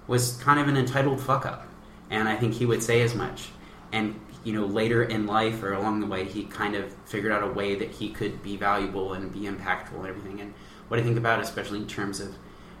was 0.06 0.36
kind 0.42 0.58
of 0.58 0.68
an 0.68 0.76
entitled 0.76 1.20
fuck 1.20 1.46
up, 1.46 1.66
and 2.10 2.28
I 2.28 2.36
think 2.36 2.54
he 2.54 2.66
would 2.66 2.82
say 2.82 3.02
as 3.02 3.14
much. 3.14 3.48
And 3.92 4.20
you 4.44 4.52
know, 4.52 4.66
later 4.66 5.02
in 5.02 5.26
life 5.26 5.62
or 5.62 5.72
along 5.72 6.00
the 6.00 6.06
way, 6.06 6.24
he 6.24 6.44
kind 6.44 6.76
of 6.76 6.92
figured 7.06 7.32
out 7.32 7.42
a 7.42 7.46
way 7.50 7.74
that 7.76 7.90
he 7.90 8.10
could 8.10 8.42
be 8.42 8.56
valuable 8.56 9.14
and 9.14 9.32
be 9.32 9.40
impactful 9.40 9.96
and 9.96 10.06
everything. 10.06 10.40
And 10.40 10.52
what 10.88 11.00
I 11.00 11.02
think 11.02 11.16
about, 11.16 11.40
especially 11.40 11.78
in 11.78 11.86
terms 11.86 12.20
of 12.20 12.34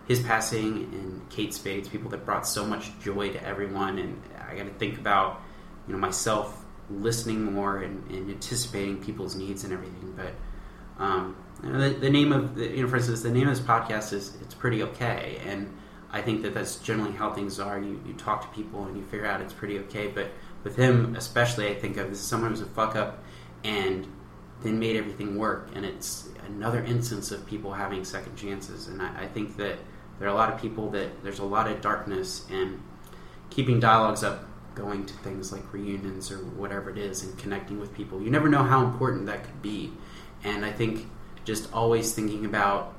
his 0.06 0.20
passing 0.20 0.90
and 0.92 1.28
Kate 1.30 1.54
Spade's 1.54 1.88
people 1.88 2.10
that 2.10 2.26
brought 2.26 2.46
so 2.46 2.66
much 2.66 2.90
joy 3.00 3.30
to 3.30 3.42
everyone. 3.42 3.98
And 3.98 4.20
I 4.46 4.54
got 4.54 4.64
to 4.64 4.74
think 4.74 4.98
about, 4.98 5.40
you 5.86 5.94
know, 5.94 5.98
myself 5.98 6.62
listening 6.90 7.42
more 7.42 7.78
and, 7.78 8.10
and 8.10 8.30
anticipating 8.30 9.02
people's 9.02 9.34
needs 9.34 9.64
and 9.64 9.72
everything. 9.72 10.14
But 10.14 11.02
um, 11.02 11.36
the, 11.62 11.96
the 11.98 12.10
name 12.10 12.32
of, 12.32 12.56
the, 12.56 12.68
you 12.68 12.82
know, 12.82 12.88
for 12.88 12.96
instance, 12.96 13.22
the 13.22 13.30
name 13.30 13.48
of 13.48 13.56
this 13.56 13.66
podcast 13.66 14.12
is 14.12 14.36
it's 14.42 14.54
pretty 14.54 14.82
okay, 14.82 15.40
and 15.46 15.74
I 16.14 16.22
think 16.22 16.42
that 16.42 16.54
that's 16.54 16.76
generally 16.76 17.10
how 17.10 17.32
things 17.32 17.58
are. 17.58 17.76
You 17.78 18.00
you 18.06 18.14
talk 18.14 18.42
to 18.42 18.48
people 18.56 18.84
and 18.84 18.96
you 18.96 19.02
figure 19.02 19.26
out 19.26 19.40
it's 19.40 19.52
pretty 19.52 19.80
okay. 19.80 20.06
But 20.06 20.30
with 20.62 20.76
him, 20.76 21.16
especially, 21.16 21.68
I 21.68 21.74
think 21.74 21.96
of 21.96 22.08
this 22.08 22.20
someone 22.20 22.50
who's 22.50 22.60
a 22.60 22.66
fuck 22.66 22.94
up 22.94 23.24
and 23.64 24.06
then 24.62 24.78
made 24.78 24.94
everything 24.94 25.36
work, 25.36 25.70
and 25.74 25.84
it's 25.84 26.28
another 26.46 26.84
instance 26.84 27.32
of 27.32 27.44
people 27.46 27.72
having 27.72 28.04
second 28.04 28.36
chances. 28.36 28.86
And 28.86 29.02
I, 29.02 29.24
I 29.24 29.26
think 29.26 29.56
that 29.56 29.76
there 30.20 30.28
are 30.28 30.30
a 30.30 30.34
lot 30.34 30.52
of 30.52 30.60
people 30.60 30.88
that 30.90 31.24
there's 31.24 31.40
a 31.40 31.44
lot 31.44 31.68
of 31.68 31.80
darkness 31.80 32.46
and 32.48 32.80
keeping 33.50 33.80
dialogues 33.80 34.22
up 34.22 34.44
going 34.76 35.06
to 35.06 35.14
things 35.14 35.52
like 35.52 35.72
reunions 35.72 36.30
or 36.30 36.38
whatever 36.38 36.90
it 36.90 36.98
is 36.98 37.22
and 37.22 37.36
connecting 37.38 37.78
with 37.78 37.94
people 37.94 38.20
you 38.20 38.28
never 38.28 38.48
know 38.48 38.64
how 38.64 38.84
important 38.84 39.26
that 39.26 39.44
could 39.44 39.62
be 39.62 39.92
and 40.42 40.64
i 40.64 40.72
think 40.72 41.06
just 41.44 41.72
always 41.72 42.12
thinking 42.12 42.44
about 42.44 42.92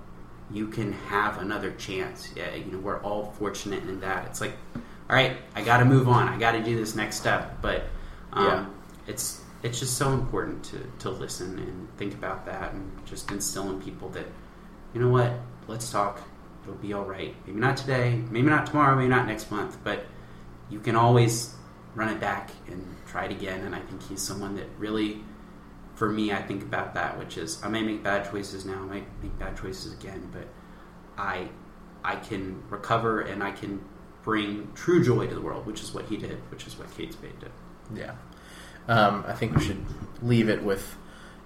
you 0.51 0.67
can 0.67 0.93
have 0.93 1.39
another 1.39 1.71
chance. 1.71 2.29
Yeah, 2.35 2.53
you 2.55 2.65
know 2.71 2.79
we're 2.79 3.01
all 3.01 3.33
fortunate 3.39 3.83
in 3.83 3.99
that. 4.01 4.25
It's 4.27 4.41
like 4.41 4.53
all 4.75 5.15
right 5.15 5.37
i 5.55 5.61
gotta 5.63 5.85
move 5.85 6.07
on. 6.07 6.27
I 6.27 6.37
gotta 6.37 6.61
do 6.63 6.75
this 6.75 6.95
next 6.95 7.17
step. 7.17 7.61
But 7.61 7.83
um, 8.33 8.45
Yeah. 8.45 8.65
it's 9.07 9.41
it's 9.63 9.79
just 9.79 9.97
so 9.97 10.11
important 10.11 10.63
to, 10.65 10.79
to 10.99 11.09
listen 11.09 11.57
and 11.57 11.97
think 11.97 12.13
about 12.13 12.45
that 12.45 12.73
and 12.73 12.91
just 13.05 13.31
instill 13.31 13.69
in 13.71 13.81
people 13.81 14.09
that 14.09 14.25
you 14.93 15.01
know 15.01 15.09
what 15.09 15.31
let's 15.67 15.91
talk. 15.91 16.21
It'll 16.63 16.75
be 16.75 16.93
all 16.93 17.05
right. 17.05 17.35
Maybe 17.45 17.59
not 17.59 17.77
today 17.77 18.21
maybe 18.29 18.47
not 18.49 18.65
tomorrow 18.67 18.95
maybe 18.95 19.09
not 19.09 19.27
next 19.27 19.51
month 19.51 19.77
but 19.83 20.05
you 20.69 20.79
can 20.79 20.95
always 20.95 21.53
run 21.95 22.09
it 22.09 22.19
back 22.19 22.49
and 22.67 22.83
try 23.07 23.25
it 23.25 23.31
again. 23.31 23.61
And 23.61 23.73
I 23.75 23.79
think 23.79 24.01
he's 24.03 24.21
someone 24.21 24.55
that 24.55 24.65
really, 24.77 25.21
for 25.95 26.09
me, 26.09 26.31
I 26.31 26.41
think 26.41 26.61
about 26.61 26.93
that, 26.93 27.17
which 27.17 27.37
is 27.37 27.61
I 27.63 27.69
may 27.69 27.81
make 27.81 28.03
bad 28.03 28.29
choices 28.29 28.65
now, 28.65 28.75
I 28.75 28.85
might 28.85 29.23
make 29.23 29.37
bad 29.39 29.57
choices 29.57 29.93
again, 29.93 30.29
but 30.31 30.47
I, 31.17 31.49
I 32.03 32.17
can 32.17 32.61
recover 32.69 33.21
and 33.21 33.41
I 33.41 33.51
can 33.51 33.83
bring 34.23 34.71
true 34.75 35.03
joy 35.03 35.27
to 35.27 35.33
the 35.33 35.41
world, 35.41 35.65
which 35.65 35.81
is 35.81 35.93
what 35.93 36.05
he 36.05 36.17
did, 36.17 36.37
which 36.51 36.67
is 36.67 36.77
what 36.77 36.95
Kate 36.95 37.13
Spade 37.13 37.39
did. 37.39 37.51
Yeah, 37.93 38.15
um, 38.87 39.23
I 39.27 39.33
think 39.33 39.55
we 39.55 39.63
should 39.63 39.85
leave 40.21 40.49
it 40.49 40.63
with, 40.63 40.97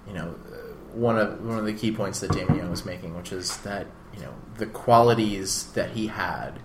you 0.07 0.13
know, 0.13 0.35
uh, 0.51 0.73
one 0.93 1.19
of 1.19 1.45
one 1.45 1.59
of 1.59 1.65
the 1.65 1.73
key 1.73 1.91
points 1.91 2.19
that 2.21 2.31
Damon 2.31 2.55
Young 2.57 2.71
was 2.71 2.85
making, 2.85 3.15
which 3.15 3.31
is 3.31 3.57
that 3.57 3.85
you 4.13 4.21
know 4.21 4.33
the 4.57 4.65
qualities 4.65 5.71
that 5.73 5.91
he 5.91 6.07
had, 6.07 6.59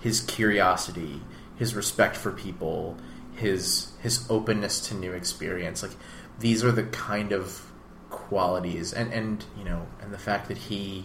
his 0.00 0.20
curiosity, 0.20 1.20
his 1.56 1.74
respect 1.74 2.16
for 2.16 2.32
people, 2.32 2.96
his 3.34 3.92
his 4.00 4.28
openness 4.28 4.80
to 4.88 4.94
new 4.94 5.12
experience, 5.12 5.82
like 5.82 5.92
these 6.38 6.64
are 6.64 6.72
the 6.72 6.84
kind 6.84 7.32
of 7.32 7.70
qualities, 8.10 8.92
and 8.92 9.12
and 9.12 9.44
you 9.56 9.64
know, 9.64 9.86
and 10.00 10.12
the 10.12 10.18
fact 10.18 10.48
that 10.48 10.58
he 10.58 11.04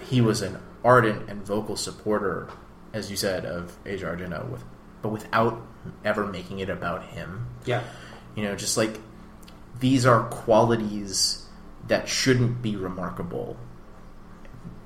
he 0.00 0.20
was 0.20 0.42
an 0.42 0.58
ardent 0.84 1.28
and 1.28 1.44
vocal 1.44 1.76
supporter, 1.76 2.48
as 2.92 3.10
you 3.10 3.16
said, 3.16 3.44
of 3.44 3.76
Asia 3.84 4.06
Argento, 4.06 4.48
with 4.48 4.64
but 5.02 5.10
without 5.10 5.62
ever 6.04 6.26
making 6.26 6.60
it 6.60 6.68
about 6.68 7.04
him. 7.06 7.46
Yeah. 7.64 7.82
You 8.34 8.44
know, 8.44 8.54
just 8.54 8.76
like 8.76 8.98
these 9.78 10.06
are 10.06 10.24
qualities 10.28 11.46
that 11.88 12.08
shouldn't 12.08 12.62
be 12.62 12.76
remarkable 12.76 13.56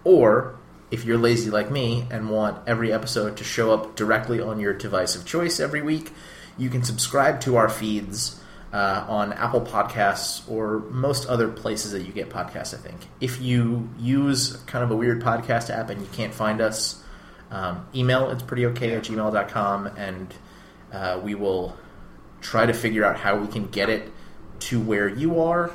Or, 0.05 0.57
if 0.91 1.05
you're 1.05 1.18
lazy 1.18 1.51
like 1.51 1.70
me 1.70 2.07
and 2.11 2.30
want 2.30 2.66
every 2.68 2.93
episode 2.93 3.37
to 3.37 3.45
show 3.45 3.72
up 3.72 3.95
directly 3.97 4.41
on 4.41 4.61
your 4.61 4.74
device 4.74 5.16
of 5.16 5.24
choice 5.24 5.61
every 5.61 5.82
week, 5.82 6.12
you 6.57 6.70
can 6.70 6.85
subscribe 6.85 7.41
to 7.43 7.57
our 7.57 7.68
feeds 7.68 8.41
uh, 8.74 9.06
on 9.08 9.32
Apple 9.32 9.60
Podcasts 9.60 10.50
or 10.50 10.80
most 10.90 11.28
other 11.28 11.48
places 11.48 11.92
that 11.92 12.02
you 12.02 12.12
get 12.12 12.28
podcasts, 12.28 12.74
I 12.74 12.78
think. 12.78 13.00
If 13.20 13.40
you 13.40 13.88
use 13.98 14.56
kind 14.66 14.82
of 14.82 14.90
a 14.90 14.96
weird 14.96 15.22
podcast 15.22 15.70
app 15.70 15.90
and 15.90 16.00
you 16.00 16.08
can't 16.12 16.34
find 16.34 16.60
us, 16.60 17.00
um, 17.52 17.86
email 17.94 18.30
it's 18.30 18.42
pretty 18.42 18.66
okay 18.66 18.94
at 18.94 19.04
gmail.com 19.04 19.86
and 19.86 20.34
uh, 20.92 21.20
we 21.22 21.36
will 21.36 21.76
try 22.40 22.66
to 22.66 22.72
figure 22.72 23.04
out 23.04 23.16
how 23.16 23.36
we 23.36 23.46
can 23.46 23.68
get 23.68 23.88
it 23.88 24.10
to 24.58 24.80
where 24.80 25.08
you 25.08 25.40
are. 25.40 25.70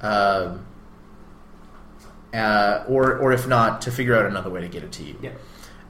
Um 0.00 0.64
uh, 2.32 2.84
or, 2.88 3.16
or 3.16 3.32
if 3.32 3.46
not, 3.46 3.82
to 3.82 3.90
figure 3.90 4.14
out 4.14 4.26
another 4.26 4.50
way 4.50 4.60
to 4.60 4.68
get 4.68 4.82
it 4.82 4.92
to 4.92 5.02
you. 5.02 5.18
Yeah. 5.22 5.30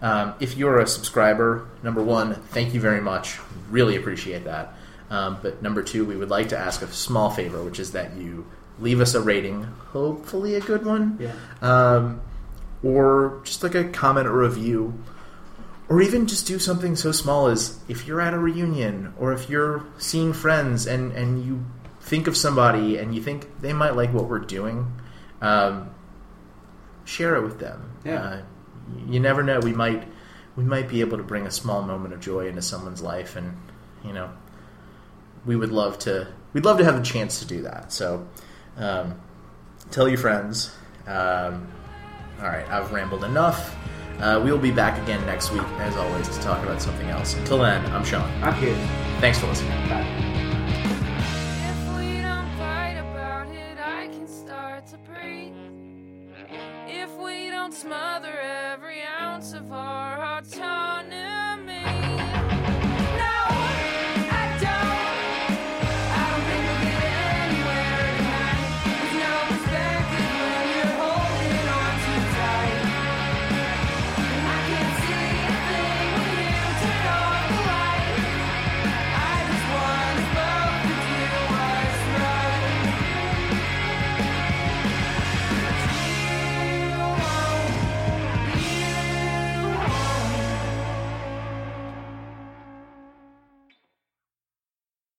Um, 0.00 0.34
if 0.38 0.56
you're 0.56 0.78
a 0.78 0.86
subscriber, 0.86 1.68
number 1.82 2.00
one, 2.00 2.34
thank 2.34 2.74
you 2.74 2.80
very 2.80 3.00
much. 3.00 3.38
Really 3.70 3.96
appreciate 3.96 4.44
that. 4.44 4.72
Um, 5.11 5.38
but 5.42 5.62
number 5.62 5.82
two, 5.82 6.04
we 6.04 6.16
would 6.16 6.30
like 6.30 6.50
to 6.50 6.59
ask 6.59 6.82
a 6.82 6.86
small 6.88 7.30
favor, 7.30 7.62
which 7.62 7.78
is 7.80 7.92
that 7.92 8.16
you 8.16 8.46
leave 8.78 9.00
us 9.00 9.14
a 9.14 9.20
rating, 9.20 9.62
hopefully 9.92 10.54
a 10.54 10.61
good 10.61 10.84
one, 10.84 11.16
Yeah. 11.20 11.32
um, 11.62 12.20
or 12.84 13.40
just 13.44 13.62
like 13.62 13.74
a 13.74 13.84
comment 13.84 14.26
or 14.26 14.36
review, 14.38 14.94
or 15.88 16.02
even 16.02 16.26
just 16.26 16.46
do 16.46 16.59
something 16.59 16.94
so 16.94 17.11
small 17.11 17.46
as 17.46 17.78
if 17.88 18.06
you're 18.06 18.20
at 18.20 18.34
a 18.34 18.38
reunion 18.38 19.14
or 19.18 19.32
if 19.32 19.48
you're 19.48 19.84
seeing 19.96 20.32
friends 20.34 20.86
and, 20.86 21.12
and 21.12 21.42
you 21.44 21.64
think 22.00 22.26
of 22.26 22.36
somebody 22.36 22.98
and 22.98 23.14
you 23.14 23.22
think 23.22 23.48
they 23.62 23.72
might 23.72 23.96
like 23.96 24.12
what 24.12 24.28
we're 24.28 24.38
doing, 24.38 24.92
um, 25.40 25.88
share 27.04 27.34
it 27.36 27.42
with 27.42 27.59
them. 27.59 27.90
Yeah. 28.04 28.22
Uh, 28.22 28.42
you 29.09 29.18
never 29.20 29.42
know. 29.42 29.61
We 29.61 29.72
might 29.72 30.06
we 30.56 30.64
might 30.64 30.88
be 30.88 31.00
able 31.00 31.16
to 31.18 31.22
bring 31.22 31.46
a 31.46 31.50
small 31.50 31.82
moment 31.82 32.12
of 32.14 32.20
joy 32.20 32.48
into 32.48 32.62
someone's 32.62 33.00
life, 33.02 33.36
and 33.36 33.56
you 34.04 34.12
know, 34.12 34.30
we 35.49 35.57
would 35.57 35.72
love 35.72 35.99
to. 36.01 36.28
We'd 36.53 36.66
love 36.66 36.78
to 36.78 36.84
have 36.84 36.96
a 36.96 37.03
chance 37.03 37.40
to 37.40 37.46
do 37.46 37.62
that. 37.62 37.90
So, 37.90 38.28
um, 38.76 39.18
tell 39.90 40.07
your 40.07 40.18
friends. 40.18 40.70
Um, 41.07 41.72
all 42.38 42.46
right, 42.46 42.68
I've 42.68 42.92
rambled 42.92 43.24
enough. 43.24 43.74
Uh, 44.20 44.40
we 44.44 44.53
will 44.53 44.59
be 44.59 44.70
back 44.70 45.03
again 45.03 45.24
next 45.24 45.51
week, 45.51 45.62
as 45.78 45.96
always, 45.96 46.28
to 46.28 46.40
talk 46.42 46.62
about 46.62 46.82
something 46.82 47.09
else. 47.09 47.34
Until 47.34 47.59
then, 47.59 47.84
I'm 47.86 48.05
Sean. 48.05 48.30
I'm 48.42 48.55
here. 48.55 48.76
Thanks 49.20 49.38
for 49.38 49.46
listening. 49.46 49.70
Bye. 49.88 50.07
If 51.70 51.96
we 51.96 52.20
don't 52.20 52.51
fight 52.59 52.99
about 52.99 53.49
it, 53.49 53.78
I 53.78 54.09
can 54.09 54.28
start 54.28 54.86
to 54.88 54.99
breathe. 54.99 55.55
If 56.86 57.11
we 57.16 57.49
don't 57.49 57.72
smother 57.72 58.38
every 58.38 59.03
ounce 59.18 59.55
of 59.55 59.72
our 59.72 59.97
autonomy. 59.97 59.97